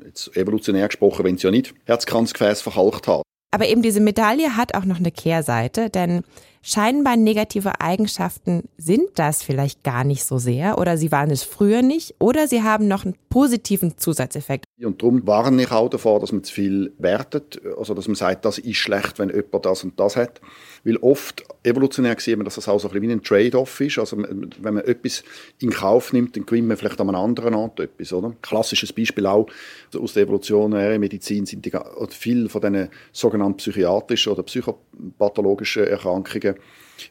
jetzt 0.06 0.36
evolutionär 0.36 0.88
gesprochen, 0.88 1.24
wenn 1.24 1.36
es 1.36 1.44
ja 1.44 1.52
nicht 1.52 1.74
Herzkranzgefäß 1.86 2.62
verhalkt 2.62 3.08
hat. 3.08 3.22
Aber 3.52 3.68
eben 3.68 3.82
diese 3.82 4.02
Medaille 4.02 4.56
hat 4.56 4.76
auch 4.76 4.86
noch 4.86 4.98
eine 4.98 5.12
Kehrseite, 5.12 5.90
denn 5.90 6.24
Scheinbar 6.64 7.18
negative 7.18 7.82
Eigenschaften 7.82 8.70
sind 8.78 9.10
das 9.16 9.42
vielleicht 9.42 9.84
gar 9.84 10.04
nicht 10.04 10.24
so 10.26 10.38
sehr 10.38 10.78
oder 10.78 10.96
sie 10.96 11.12
waren 11.12 11.32
es 11.32 11.44
früher 11.44 11.82
nicht 11.82 12.16
oder 12.20 12.48
sie 12.48 12.62
haben 12.62 12.88
noch 12.88 13.04
einen 13.04 13.16
positiven 13.30 13.98
Zusatzeffekt. 13.98 14.66
Und 14.84 15.02
darum 15.02 15.26
warne 15.28 15.64
ich 15.64 15.72
auch 15.72 15.90
davor, 15.90 16.20
dass 16.20 16.32
man 16.32 16.44
zu 16.44 16.54
viel 16.54 16.92
wertet, 16.98 17.62
also 17.78 17.94
dass 17.94 18.08
man 18.08 18.16
sagt, 18.16 18.46
das 18.46 18.58
ist 18.58 18.78
schlecht, 18.78 19.20
wenn 19.20 19.30
jemand 19.30 19.66
das 19.66 19.84
und 19.84 20.00
das 20.00 20.16
hat. 20.16 20.42
Weil 20.84 20.98
oft 20.98 21.44
evolutionär 21.64 22.16
sieht 22.20 22.38
man, 22.38 22.46
dass 22.46 22.56
das 22.56 22.68
auch 22.68 22.80
so 22.80 22.88
ein 22.88 22.94
bisschen 22.94 23.10
wie 23.10 23.14
ein 23.14 23.24
Trade-off 23.24 23.80
ist. 23.82 24.00
Also 24.00 24.18
wenn 24.18 24.74
man 24.74 24.84
etwas 24.84 25.24
in 25.60 25.70
Kauf 25.70 26.14
nimmt, 26.14 26.36
dann 26.36 26.46
gewinnt 26.46 26.68
man 26.68 26.78
vielleicht 26.78 27.00
an 27.00 27.10
einem 27.10 27.22
anderen 27.22 27.54
Ort 27.54 27.80
etwas. 27.80 28.12
Oder? 28.12 28.34
Klassisches 28.42 28.92
Beispiel 28.92 29.28
auch 29.28 29.48
aus 29.96 30.14
der 30.14 30.24
evolutionären 30.24 31.00
Medizin 31.00 31.46
sind 31.46 31.66
die, 31.66 31.72
viele 32.10 32.50
von 32.50 32.62
diesen 32.62 32.90
sogenannten 33.12 33.58
psychiatrischen 33.58 34.34
oder 34.34 34.44
psychopathologischen 34.44 35.86
Erkrankungen, 35.86 36.56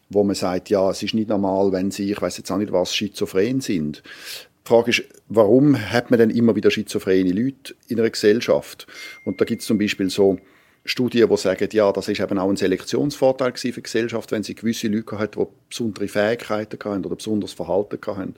wo 0.08 0.24
man 0.24 0.34
sagt, 0.34 0.70
ja, 0.70 0.90
es 0.90 1.02
ist 1.02 1.14
nicht 1.14 1.28
normal, 1.28 1.70
wenn 1.72 1.90
sie, 1.90 2.10
ich 2.10 2.20
weiß 2.20 2.38
jetzt 2.38 2.50
auch 2.50 2.58
nicht 2.58 2.72
was, 2.72 2.94
schizophren 2.94 3.60
sind. 3.60 4.02
Die 4.70 4.74
Frage 4.76 4.90
ist, 4.90 5.02
warum 5.28 5.76
hat 5.90 6.12
man 6.12 6.20
denn 6.20 6.30
immer 6.30 6.54
wieder 6.54 6.70
schizophrene 6.70 7.32
Leute 7.32 7.74
in 7.88 7.98
einer 7.98 8.08
Gesellschaft? 8.08 8.86
Und 9.24 9.40
da 9.40 9.44
gibt 9.44 9.62
es 9.62 9.66
zum 9.66 9.78
Beispiel 9.78 10.10
so 10.10 10.38
Studien, 10.84 11.28
die 11.28 11.36
sagen, 11.36 11.68
ja, 11.72 11.92
das 11.92 12.08
ist 12.08 12.20
eben 12.20 12.38
auch 12.38 12.48
ein 12.48 12.56
Selektionsvorteil 12.56 13.52
für 13.54 13.70
die 13.70 13.82
Gesellschaft, 13.82 14.32
wenn 14.32 14.42
sie 14.42 14.54
gewisse 14.54 14.88
Leute 14.88 15.18
hat, 15.18 15.36
die 15.36 15.46
besondere 15.68 16.08
Fähigkeiten 16.08 16.78
hatten 16.82 17.04
oder 17.04 17.16
besonderes 17.16 17.52
Verhalten 17.52 17.98
hatten. 18.06 18.34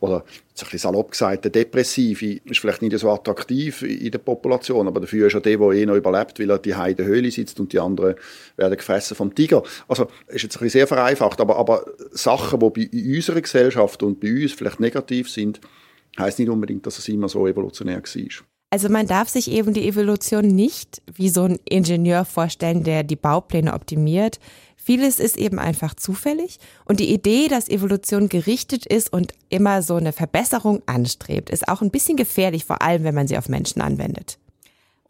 Oder, 0.00 0.24
jetzt 0.50 0.62
ein 0.62 0.64
bisschen 0.64 0.78
salopp 0.80 1.12
gesagt, 1.12 1.44
der 1.44 1.50
Depressive 1.50 2.40
ist 2.44 2.60
vielleicht 2.60 2.82
nicht 2.82 2.98
so 2.98 3.10
attraktiv 3.10 3.82
in 3.82 4.10
der 4.10 4.18
Population, 4.18 4.86
aber 4.86 5.00
dafür 5.00 5.28
ist 5.28 5.34
er 5.34 5.40
der, 5.40 5.56
der 5.56 5.70
eh 5.70 5.86
noch 5.86 5.96
überlebt, 5.96 6.38
weil 6.38 6.50
er 6.50 6.58
die 6.58 6.74
Heide 6.74 7.04
Höhle 7.04 7.30
sitzt 7.30 7.58
und 7.58 7.72
die 7.72 7.80
anderen 7.80 8.16
werden 8.56 8.76
gefressen 8.76 9.16
vom 9.16 9.34
Tiger. 9.34 9.62
Also, 9.88 10.08
ist 10.26 10.42
jetzt 10.42 10.56
ein 10.56 10.64
bisschen 10.64 10.80
sehr 10.80 10.86
vereinfacht, 10.86 11.40
aber, 11.40 11.56
aber 11.56 11.86
Sachen, 12.10 12.60
die 12.60 12.86
bei 12.86 13.16
unserer 13.16 13.40
Gesellschaft 13.40 14.02
und 14.02 14.20
bei 14.20 14.42
uns 14.42 14.52
vielleicht 14.52 14.80
negativ 14.80 15.30
sind, 15.30 15.60
heißt 16.18 16.38
nicht 16.38 16.50
unbedingt, 16.50 16.86
dass 16.86 16.98
es 16.98 17.08
immer 17.08 17.28
so 17.28 17.46
evolutionär 17.46 18.02
war. 18.02 18.57
Also 18.70 18.90
man 18.90 19.06
darf 19.06 19.28
sich 19.28 19.50
eben 19.50 19.72
die 19.72 19.88
Evolution 19.88 20.46
nicht 20.46 21.00
wie 21.14 21.30
so 21.30 21.44
ein 21.44 21.58
Ingenieur 21.64 22.24
vorstellen, 22.24 22.84
der 22.84 23.02
die 23.02 23.16
Baupläne 23.16 23.72
optimiert. 23.72 24.38
Vieles 24.76 25.20
ist 25.20 25.38
eben 25.38 25.58
einfach 25.58 25.94
zufällig 25.94 26.58
und 26.84 27.00
die 27.00 27.12
Idee, 27.12 27.48
dass 27.48 27.68
Evolution 27.68 28.28
gerichtet 28.28 28.86
ist 28.86 29.12
und 29.12 29.32
immer 29.48 29.82
so 29.82 29.96
eine 29.96 30.12
Verbesserung 30.12 30.82
anstrebt, 30.86 31.50
ist 31.50 31.68
auch 31.68 31.82
ein 31.82 31.90
bisschen 31.90 32.16
gefährlich, 32.16 32.64
vor 32.64 32.82
allem 32.82 33.04
wenn 33.04 33.14
man 33.14 33.28
sie 33.28 33.38
auf 33.38 33.48
Menschen 33.48 33.80
anwendet. 33.80 34.38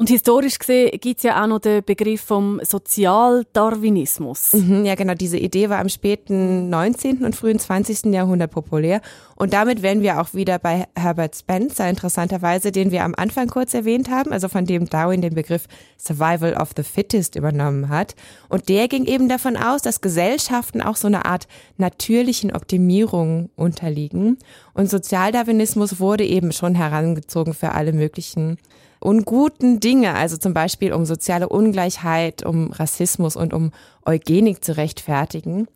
Und 0.00 0.10
historisch 0.10 0.60
gesehen 0.60 0.92
gibt 1.00 1.18
es 1.18 1.24
ja 1.24 1.42
auch 1.42 1.48
noch 1.48 1.58
den 1.58 1.82
Begriff 1.82 2.20
vom 2.20 2.60
Sozialdarwinismus. 2.62 4.52
Mhm, 4.52 4.84
ja, 4.84 4.94
genau. 4.94 5.14
Diese 5.14 5.38
Idee 5.38 5.70
war 5.70 5.80
im 5.80 5.88
späten 5.88 6.70
19. 6.70 7.24
und 7.24 7.34
frühen 7.34 7.58
20. 7.58 8.04
Jahrhundert 8.14 8.52
populär. 8.52 9.00
Und 9.34 9.54
damit 9.54 9.82
wären 9.82 10.00
wir 10.00 10.20
auch 10.20 10.34
wieder 10.34 10.60
bei 10.60 10.86
Herbert 10.94 11.34
Spencer, 11.34 11.90
interessanterweise, 11.90 12.70
den 12.70 12.92
wir 12.92 13.02
am 13.02 13.16
Anfang 13.16 13.48
kurz 13.48 13.74
erwähnt 13.74 14.08
haben, 14.08 14.32
also 14.32 14.46
von 14.48 14.66
dem 14.66 14.88
Darwin 14.88 15.20
den 15.20 15.34
Begriff 15.34 15.66
Survival 15.98 16.54
of 16.54 16.70
the 16.76 16.84
Fittest 16.84 17.34
übernommen 17.34 17.88
hat. 17.88 18.14
Und 18.48 18.68
der 18.68 18.86
ging 18.86 19.04
eben 19.04 19.28
davon 19.28 19.56
aus, 19.56 19.82
dass 19.82 20.00
Gesellschaften 20.00 20.80
auch 20.80 20.94
so 20.94 21.08
eine 21.08 21.24
Art 21.24 21.48
natürlichen 21.76 22.54
Optimierung 22.54 23.50
unterliegen. 23.56 24.38
Und 24.74 24.88
Sozialdarwinismus 24.88 25.98
wurde 25.98 26.24
eben 26.24 26.52
schon 26.52 26.76
herangezogen 26.76 27.52
für 27.52 27.72
alle 27.72 27.92
möglichen 27.92 28.58
unguten 29.00 29.80
Dinge, 29.80 30.14
also 30.14 30.36
zum 30.36 30.54
Beispiel 30.54 30.92
um 30.92 31.04
soziale 31.04 31.48
Ungleichheit, 31.48 32.44
um 32.44 32.72
Rassismus 32.72 33.36
und 33.36 33.52
um 33.52 33.72
Eugenik 34.04 34.64
zu 34.64 34.76
rechtfertigen. 34.76 35.68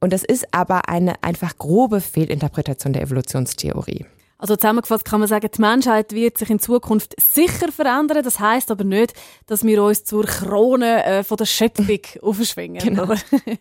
Und 0.00 0.12
das 0.12 0.24
ist 0.24 0.52
aber 0.52 0.88
eine 0.88 1.22
einfach 1.22 1.56
grobe 1.58 2.00
Fehlinterpretation 2.00 2.92
der 2.92 3.02
Evolutionstheorie. 3.02 4.06
Also 4.42 4.56
zusammengefasst 4.56 5.04
kann 5.04 5.20
man 5.20 5.28
sagen, 5.28 5.48
die 5.54 5.60
Menschheit 5.60 6.12
wird 6.12 6.36
sich 6.36 6.50
in 6.50 6.58
Zukunft 6.58 7.14
sicher 7.20 7.70
verändern. 7.70 8.24
Das 8.24 8.40
heißt 8.40 8.72
aber 8.72 8.82
nicht, 8.82 9.14
dass 9.46 9.62
wir 9.62 9.80
uns 9.84 10.02
zur 10.02 10.24
Krone 10.24 11.04
äh, 11.04 11.22
von 11.22 11.36
der 11.36 11.44
Schöpfung 11.44 12.00
aufschwingen. 12.22 12.82
Genau. 12.82 13.14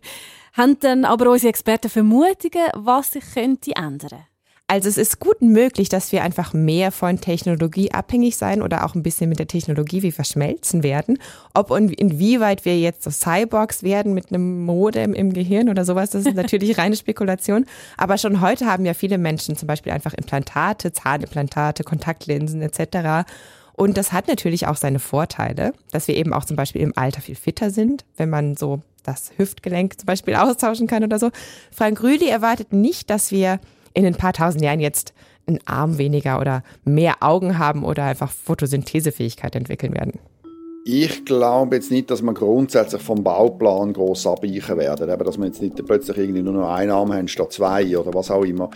Haben 0.54 0.80
dann 0.80 1.06
aber 1.06 1.30
unsere 1.30 1.50
Experten 1.50 1.89
Vermutungen, 1.89 2.67
was 2.74 3.12
sich 3.12 3.24
könnte 3.32 3.76
ändern? 3.76 4.26
Also 4.72 4.88
es 4.88 4.98
ist 4.98 5.20
gut 5.20 5.42
möglich, 5.42 5.90
dass 5.90 6.14
wir 6.14 6.24
einfach 6.24 6.54
mehr 6.54 6.94
von 6.94 7.20
Technologie 7.20 7.92
abhängig 7.92 8.38
sein 8.38 8.62
oder 8.62 8.86
auch 8.86 8.96
ein 8.96 9.04
bisschen 9.04 9.28
mit 9.28 9.38
der 9.38 9.48
Technologie 9.48 10.02
wie 10.02 10.14
verschmelzen 10.14 10.82
werden. 10.82 11.18
Ob 11.54 11.72
und 11.72 11.92
inwieweit 11.92 12.64
wir 12.64 12.80
jetzt 12.80 13.04
so 13.04 13.12
Cyborgs 13.12 13.84
werden 13.84 14.14
mit 14.14 14.30
einem 14.30 14.64
Modem 14.64 15.14
im 15.14 15.34
Gehirn 15.34 15.68
oder 15.68 15.84
sowas, 15.84 16.12
das 16.12 16.26
ist 16.26 16.36
natürlich 16.38 16.78
reine 16.78 16.96
Spekulation. 16.96 17.66
Aber 17.98 18.18
schon 18.18 18.40
heute 18.40 18.66
haben 18.66 18.86
ja 18.86 18.94
viele 18.94 19.18
Menschen 19.18 19.58
zum 19.58 19.68
Beispiel 19.68 19.92
einfach 19.92 20.14
Implantate, 20.14 20.94
Zahnimplantate, 20.94 21.84
Kontaktlinsen 21.84 22.62
etc. 22.62 23.30
Und 23.74 23.98
das 23.98 24.14
hat 24.14 24.30
natürlich 24.30 24.68
auch 24.68 24.78
seine 24.78 25.00
Vorteile, 25.00 25.74
dass 25.92 26.08
wir 26.08 26.16
eben 26.16 26.32
auch 26.32 26.46
zum 26.46 26.56
Beispiel 26.56 26.82
im 26.82 26.98
Alter 26.98 27.20
viel 27.20 27.36
fitter 27.36 27.72
sind, 27.72 28.06
wenn 28.16 28.30
man 28.30 28.56
so 28.56 28.80
das 29.04 29.34
Hüftgelenk 29.36 30.00
zum 30.00 30.06
Beispiel 30.06 30.36
austauschen 30.38 30.88
kann 30.88 31.04
oder 31.04 31.20
so. 31.20 31.30
Frank 31.74 32.02
Rüdi 32.02 32.30
erwartet 32.30 32.72
nicht, 32.72 33.10
dass 33.10 33.32
wir 33.32 33.60
in 33.93 34.06
ein 34.06 34.15
paar 34.15 34.34
tausend 34.34 34.63
Jahren 34.63 34.80
jetzt 34.80 35.13
einen 35.47 35.60
Arm 35.65 35.97
weniger 35.97 36.39
oder 36.39 36.63
mehr 36.84 37.15
Augen 37.21 37.58
haben 37.58 37.84
oder 37.84 38.04
einfach 38.06 38.32
Photosynthesefähigkeit 38.32 39.56
entwickeln 39.56 39.93
werden. 39.93 40.19
Ich 40.84 41.25
glaube 41.25 41.75
jetzt 41.75 41.91
nicht, 41.91 42.10
dass 42.10 42.23
man 42.23 42.34
grundsätzlich 42.34 43.04
vom 43.04 43.23
Bauplan 43.23 43.93
groß 43.93 44.25
abweichen 44.25 44.77
werden, 44.77 45.12
eben, 45.12 45.23
dass 45.23 45.38
man 45.38 45.49
jetzt 45.49 45.62
nicht 45.62 45.75
plötzlich 45.86 46.17
irgendwie 46.17 46.41
nur 46.41 46.54
noch 46.54 46.73
einen 46.73 46.89
Arm 46.89 47.13
haben 47.13 47.27
statt 47.27 47.54
zwei 47.54 47.95
oder 47.95 48.12
was 48.15 48.32
auch 48.32 48.43
immer. 48.43 48.71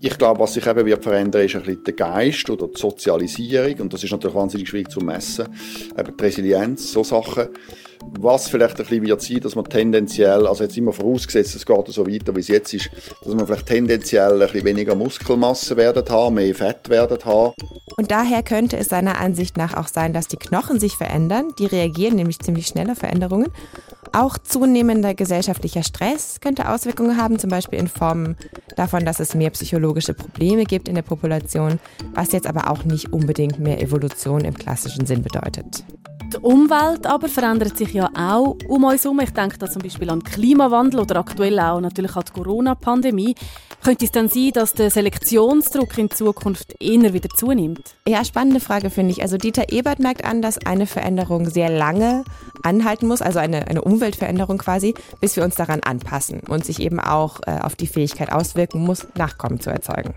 Ich 0.00 0.18
glaube, 0.18 0.40
was 0.40 0.54
sich 0.54 0.66
eben 0.66 0.84
wird 0.84 1.04
verändern, 1.04 1.44
ist 1.44 1.54
ein 1.54 1.62
bisschen 1.62 1.84
der 1.84 1.94
Geist 1.94 2.50
oder 2.50 2.66
die 2.66 2.80
Sozialisierung 2.80 3.82
und 3.82 3.92
das 3.92 4.02
ist 4.02 4.10
natürlich 4.10 4.34
wahnsinnig 4.34 4.68
schwierig 4.68 4.90
zu 4.90 4.98
messen. 4.98 5.46
Eben 5.96 6.16
die 6.16 6.24
Resilienz, 6.24 6.90
so 6.90 7.04
Sachen. 7.04 7.46
Was 8.18 8.48
vielleicht 8.48 8.78
ein 8.78 8.86
bisschen 8.86 9.06
wird 9.06 9.22
sein, 9.22 9.40
dass 9.40 9.54
man 9.54 9.64
tendenziell, 9.64 10.46
also 10.46 10.64
jetzt 10.64 10.76
immer 10.76 10.92
vorausgesetzt, 10.92 11.54
es 11.54 11.66
geht 11.66 11.88
so 11.88 12.06
weiter, 12.06 12.34
wie 12.34 12.40
es 12.40 12.48
jetzt 12.48 12.72
ist, 12.74 12.90
dass 13.24 13.34
man 13.34 13.46
vielleicht 13.46 13.66
tendenziell 13.66 14.32
ein 14.32 14.38
bisschen 14.40 14.64
weniger 14.64 14.94
Muskelmasse 14.94 15.76
werden 15.76 16.08
haben, 16.08 16.34
mehr 16.34 16.54
Fett 16.54 16.88
werden 16.88 17.18
haben. 17.24 17.54
Und 17.96 18.10
daher 18.10 18.42
könnte 18.42 18.76
es 18.76 18.88
seiner 18.88 19.20
Ansicht 19.20 19.56
nach 19.56 19.76
auch 19.76 19.88
sein, 19.88 20.12
dass 20.12 20.28
die 20.28 20.36
Knochen 20.36 20.80
sich 20.80 20.96
verändern. 20.96 21.52
Die 21.58 21.66
reagieren 21.66 22.16
nämlich 22.16 22.38
ziemlich 22.40 22.66
schnell 22.66 22.90
auf 22.90 22.98
Veränderungen. 22.98 23.50
Auch 24.14 24.38
zunehmender 24.38 25.12
gesellschaftlicher 25.12 25.82
Stress 25.82 26.38
könnte 26.40 26.68
Auswirkungen 26.68 27.16
haben, 27.16 27.40
zum 27.40 27.50
Beispiel 27.50 27.80
in 27.80 27.88
Form 27.88 28.36
davon, 28.76 29.04
dass 29.04 29.18
es 29.18 29.34
mehr 29.34 29.50
psychologische 29.50 30.14
Probleme 30.14 30.64
gibt 30.64 30.88
in 30.88 30.94
der 30.94 31.02
Population, 31.02 31.80
was 32.14 32.30
jetzt 32.30 32.46
aber 32.46 32.70
auch 32.70 32.84
nicht 32.84 33.12
unbedingt 33.12 33.58
mehr 33.58 33.82
Evolution 33.82 34.42
im 34.44 34.54
klassischen 34.54 35.04
Sinn 35.04 35.22
bedeutet. 35.22 35.82
Die 36.32 36.36
Umwelt 36.38 37.06
aber 37.06 37.28
verändert 37.28 37.76
sich 37.76 37.92
ja 37.92 38.08
auch 38.16 38.56
um 38.68 38.84
uns 38.84 39.02
herum. 39.02 39.18
Ich 39.18 39.30
denke 39.30 39.58
da 39.58 39.68
zum 39.68 39.82
Beispiel 39.82 40.08
an 40.08 40.22
Klimawandel 40.22 41.00
oder 41.00 41.16
aktuell 41.16 41.58
auch 41.58 41.80
natürlich 41.80 42.14
an 42.14 42.24
die 42.26 42.32
Corona-Pandemie. 42.32 43.34
Könnte 43.84 44.06
es 44.06 44.12
dann 44.12 44.30
sein, 44.30 44.50
dass 44.54 44.72
der 44.72 44.88
Selektionsdruck 44.88 45.98
in 45.98 46.10
Zukunft 46.10 46.74
eher 46.80 47.12
wieder 47.12 47.28
zunimmt? 47.28 47.94
Ja, 48.08 48.24
spannende 48.24 48.60
Frage 48.60 48.88
finde 48.88 49.12
ich. 49.12 49.20
Also 49.20 49.36
Dieter 49.36 49.72
Ebert 49.72 49.98
merkt 49.98 50.24
an, 50.24 50.40
dass 50.40 50.56
eine 50.64 50.86
Veränderung 50.86 51.50
sehr 51.50 51.68
lange 51.68 52.24
anhalten 52.62 53.06
muss, 53.06 53.20
also 53.20 53.40
eine, 53.40 53.68
eine 53.68 53.82
Umweltveränderung 53.82 54.56
quasi, 54.56 54.94
bis 55.20 55.36
wir 55.36 55.44
uns 55.44 55.56
daran 55.56 55.80
anpassen 55.80 56.40
und 56.48 56.64
sich 56.64 56.80
eben 56.80 56.98
auch 56.98 57.40
äh, 57.46 57.58
auf 57.60 57.76
die 57.76 57.86
Fähigkeit 57.86 58.32
auswirken 58.32 58.80
muss, 58.80 59.06
Nachkommen 59.18 59.60
zu 59.60 59.68
erzeugen. 59.68 60.14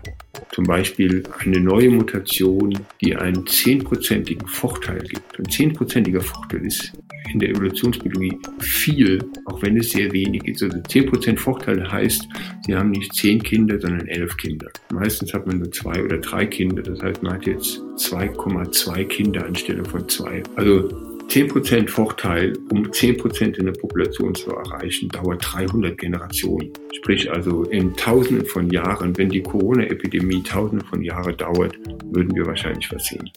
Zum 0.52 0.64
Beispiel 0.64 1.24
eine 1.40 1.60
neue 1.60 1.90
Mutation, 1.90 2.78
die 3.02 3.14
einen 3.16 3.46
zehnprozentigen 3.46 4.48
Vorteil 4.48 5.00
gibt. 5.00 5.38
Ein 5.38 5.50
zehnprozentiger 5.50 6.22
Vorteil 6.22 6.64
ist 6.64 6.92
in 7.32 7.40
der 7.40 7.50
Evolutionsbiologie 7.50 8.38
viel, 8.60 9.22
auch 9.44 9.60
wenn 9.62 9.76
es 9.76 9.90
sehr 9.90 10.10
wenig 10.12 10.46
ist. 10.46 10.62
Also 10.62 10.78
10% 10.78 11.36
Vorteil 11.36 11.90
heißt, 11.90 12.28
Sie 12.66 12.74
haben 12.74 12.90
nicht 12.90 13.14
10 13.14 13.42
Kinder, 13.42 13.57
sondern 13.66 14.06
11 14.06 14.36
Kinder. 14.36 14.68
Meistens 14.92 15.34
hat 15.34 15.46
man 15.46 15.58
nur 15.58 15.72
zwei 15.72 16.02
oder 16.02 16.18
drei 16.18 16.46
Kinder, 16.46 16.82
das 16.82 17.02
heißt, 17.02 17.22
man 17.22 17.34
hat 17.34 17.46
jetzt 17.46 17.80
2,2 17.96 19.04
Kinder 19.04 19.44
anstelle 19.44 19.84
von 19.84 20.08
zwei. 20.08 20.42
Also 20.56 20.88
10% 21.28 21.88
Vorteil, 21.88 22.54
um 22.70 22.84
10% 22.84 23.58
in 23.58 23.66
der 23.66 23.72
Population 23.72 24.34
zu 24.34 24.50
erreichen, 24.50 25.08
dauert 25.10 25.44
300 25.52 25.98
Generationen. 25.98 26.70
Sprich 26.96 27.30
also 27.30 27.64
in 27.64 27.94
Tausenden 27.96 28.46
von 28.46 28.70
Jahren, 28.70 29.16
wenn 29.18 29.28
die 29.28 29.42
Corona-Epidemie 29.42 30.42
Tausende 30.42 30.84
von 30.86 31.02
Jahren 31.02 31.36
dauert, 31.36 31.78
würden 32.06 32.34
wir 32.34 32.46
wahrscheinlich 32.46 32.90
was 32.92 33.04
sehen. 33.04 33.28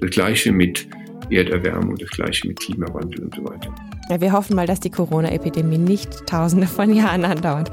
Das 0.00 0.10
gleiche 0.10 0.52
mit 0.52 0.86
Erderwärmung, 1.30 1.96
das 1.96 2.10
gleiche 2.10 2.46
mit 2.46 2.60
Klimawandel 2.60 3.24
und 3.24 3.34
so 3.34 3.44
weiter. 3.44 3.74
Ja, 4.08 4.20
wir 4.20 4.32
hoffen 4.32 4.56
mal, 4.56 4.66
dass 4.66 4.80
die 4.80 4.90
Corona-Epidemie 4.90 5.78
nicht 5.78 6.26
Tausende 6.26 6.66
von 6.66 6.94
Jahren 6.94 7.24
andauert. 7.24 7.70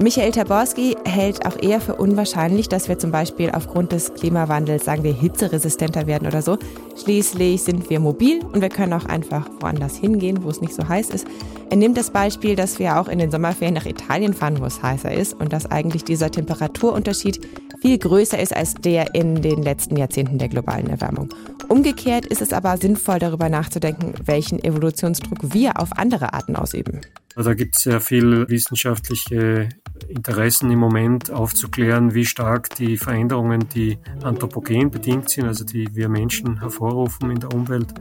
Michael 0.00 0.32
Taborski 0.32 0.96
hält 1.04 1.46
auch 1.46 1.56
eher 1.62 1.80
für 1.80 1.94
unwahrscheinlich, 1.94 2.68
dass 2.68 2.88
wir 2.88 2.98
zum 2.98 3.12
Beispiel 3.12 3.52
aufgrund 3.52 3.92
des 3.92 4.12
Klimawandels, 4.14 4.84
sagen 4.84 5.04
wir, 5.04 5.14
hitzeresistenter 5.14 6.08
werden 6.08 6.26
oder 6.26 6.42
so. 6.42 6.58
Schließlich 7.00 7.62
sind 7.62 7.88
wir 7.88 8.00
mobil 8.00 8.40
und 8.44 8.60
wir 8.60 8.70
können 8.70 8.92
auch 8.92 9.04
einfach 9.04 9.48
woanders 9.60 9.96
hingehen, 9.96 10.42
wo 10.42 10.50
es 10.50 10.60
nicht 10.60 10.74
so 10.74 10.88
heiß 10.88 11.10
ist. 11.10 11.28
Er 11.70 11.76
nimmt 11.76 11.96
das 11.96 12.10
Beispiel, 12.10 12.56
dass 12.56 12.80
wir 12.80 12.98
auch 12.98 13.06
in 13.06 13.20
den 13.20 13.30
Sommerferien 13.30 13.74
nach 13.74 13.86
Italien 13.86 14.34
fahren, 14.34 14.60
wo 14.60 14.64
es 14.64 14.82
heißer 14.82 15.12
ist 15.12 15.34
und 15.34 15.52
dass 15.52 15.70
eigentlich 15.70 16.02
dieser 16.02 16.30
Temperaturunterschied 16.30 17.46
viel 17.80 17.96
größer 17.96 18.38
ist 18.38 18.54
als 18.54 18.74
der 18.74 19.14
in 19.14 19.42
den 19.42 19.62
letzten 19.62 19.96
Jahrzehnten 19.96 20.38
der 20.38 20.48
globalen 20.48 20.90
Erwärmung. 20.90 21.28
Umgekehrt 21.68 22.26
ist 22.26 22.42
es 22.42 22.52
aber 22.52 22.76
sinnvoll, 22.78 23.20
darüber 23.20 23.48
nachzudenken, 23.48 24.14
welchen 24.24 24.62
Evolutionsdruck 24.62 25.54
wir 25.54 25.80
auf 25.80 25.90
andere 25.96 26.32
Arten 26.32 26.56
ausüben. 26.56 27.00
Da 27.36 27.54
gibt 27.54 27.74
es 27.74 27.82
sehr 27.82 28.00
viel 28.00 28.48
wissenschaftliche 28.48 29.68
Interessen 30.08 30.70
im 30.70 30.78
Moment 30.78 31.32
aufzuklären, 31.32 32.14
wie 32.14 32.24
stark 32.24 32.74
die 32.76 32.96
Veränderungen, 32.96 33.68
die 33.74 33.98
anthropogen 34.22 34.90
bedingt 34.90 35.30
sind, 35.30 35.46
also 35.46 35.64
die 35.64 35.88
wir 35.96 36.08
Menschen 36.08 36.60
hervorrufen 36.60 37.30
in 37.30 37.40
der 37.40 37.52
Umwelt, 37.52 37.92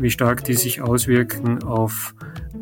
wie 0.00 0.10
stark 0.10 0.42
die 0.44 0.54
sich 0.54 0.82
auswirken 0.82 1.62
auf 1.62 2.16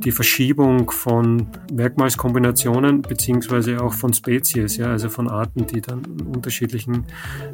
die 0.04 0.10
Verschiebung 0.10 0.90
von 0.90 1.48
Merkmalskombinationen 1.72 3.00
beziehungsweise 3.00 3.80
auch 3.80 3.94
von 3.94 4.12
Spezies, 4.12 4.76
ja, 4.76 4.88
also 4.88 5.08
von 5.08 5.30
Arten, 5.30 5.66
die 5.66 5.80
dann 5.80 6.04
in 6.04 6.26
unterschiedlichen 6.26 7.06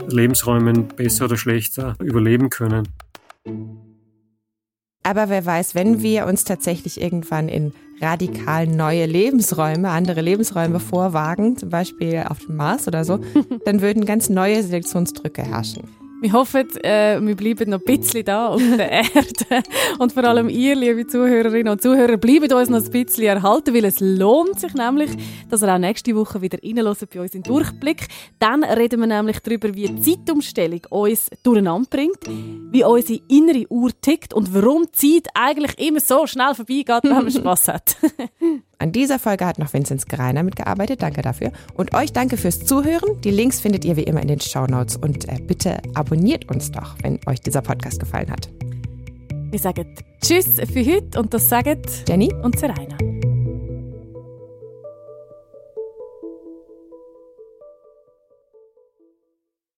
Lebensräumen 0.09 0.89
besser 0.89 1.27
oder 1.27 1.37
schlechter 1.37 1.95
überleben 2.03 2.51
können. 2.51 2.89
Aber 5.05 5.29
wer 5.29 5.47
weiß, 5.47 5.75
wenn 5.75 6.03
wir 6.03 6.27
uns 6.27 6.45
tatsächlich 6.45 7.01
irgendwann 7.01 7.49
in 7.49 7.73
radikal 8.01 8.67
neue 8.67 9.07
Lebensräume, 9.07 9.91
andere 9.91 10.21
Lebensräume 10.21 10.81
vorwagen, 10.81 11.57
zum 11.57 11.69
Beispiel 11.69 12.25
auf 12.29 12.39
dem 12.41 12.57
Mars 12.57 12.87
oder 12.87 13.05
so, 13.05 13.19
dann 13.65 13.81
würden 13.81 14.05
ganz 14.05 14.29
neue 14.29 14.63
Selektionsdrücke 14.63 15.43
herrschen. 15.43 15.83
Wir 16.21 16.33
hoffen, 16.33 16.69
äh, 16.83 17.21
wir 17.21 17.37
bleiben 17.37 17.71
noch 17.71 17.79
ein 17.79 17.85
bisschen 17.85 18.25
da 18.25 18.49
auf 18.49 18.61
der 18.61 18.91
Erde. 18.91 19.63
Und 20.01 20.13
vor 20.13 20.25
allem 20.25 20.49
ihr, 20.49 20.75
liebe 20.75 21.07
Zuhörerinnen 21.07 21.69
und 21.69 21.81
Zuhörer, 21.81 22.17
bleibt 22.17 22.53
uns 22.53 22.69
noch 22.69 22.85
ein 22.85 22.91
bisschen 22.91 23.25
erhalten, 23.25 23.73
weil 23.73 23.85
es 23.85 24.01
lohnt 24.01 24.59
sich 24.59 24.75
nämlich, 24.75 25.11
dass 25.49 25.63
ihr 25.63 25.73
auch 25.73 25.79
nächste 25.79 26.17
Woche 26.17 26.43
wieder 26.43 26.59
reinhört 26.61 27.09
bei 27.15 27.21
uns 27.21 27.35
in 27.35 27.45
Durchblick. 27.45 28.09
Dann 28.41 28.65
reden 28.65 28.99
wir 28.99 29.07
nämlich 29.07 29.39
darüber, 29.39 29.73
wie 29.75 29.87
die 29.87 30.17
Zeitumstellung 30.17 30.81
uns 30.91 31.31
durcheinander 31.45 31.89
bringt, 31.89 32.27
wie 32.73 32.83
unsere 32.83 33.21
innere 33.29 33.67
Uhr 33.69 33.93
tickt 34.01 34.35
und 34.35 34.53
warum 34.53 34.87
die 34.87 35.23
Zeit 35.23 35.29
eigentlich 35.35 35.79
immer 35.79 36.01
so 36.01 36.27
schnell 36.27 36.55
vorbeigeht, 36.55 37.05
wenn 37.05 37.13
man 37.13 37.31
Spass 37.31 37.69
hat. 37.69 37.97
An 38.81 38.93
dieser 38.93 39.19
Folge 39.19 39.45
hat 39.45 39.59
noch 39.59 39.73
Vinzenz 39.73 40.07
Greiner 40.07 40.45
mitgearbeitet. 40.45 41.03
Danke 41.03 41.21
dafür. 41.21 41.51
Und 41.75 41.95
euch 41.95 42.13
danke 42.13 42.37
fürs 42.37 42.61
Zuhören. 42.61 43.21
Die 43.23 43.31
Links 43.33 43.61
findet 43.61 43.85
ihr 43.85 43.97
wie 43.97 44.05
immer 44.05 44.23
in 44.23 44.29
den 44.29 44.41
Show 44.41 44.67
Notes. 44.67 44.97
Und 44.97 45.29
äh, 45.29 45.41
bitte 45.41 45.79
abonniert 45.95 46.49
uns 46.49 46.71
doch, 46.71 46.95
wenn 47.03 47.19
euch 47.27 47.41
dieser 47.41 47.63
Podcast 47.63 47.99
gefallen 47.99 48.31
hat. 48.31 48.49
Wir 49.51 49.59
sagen 49.59 49.87
Tschüss 50.23 50.61
für 50.73 50.85
heute 50.85 51.19
und 51.19 51.35
das 51.35 51.49
sagen 51.49 51.83
Jenny 52.07 52.33
und 52.43 52.59
Serena. 52.59 53.18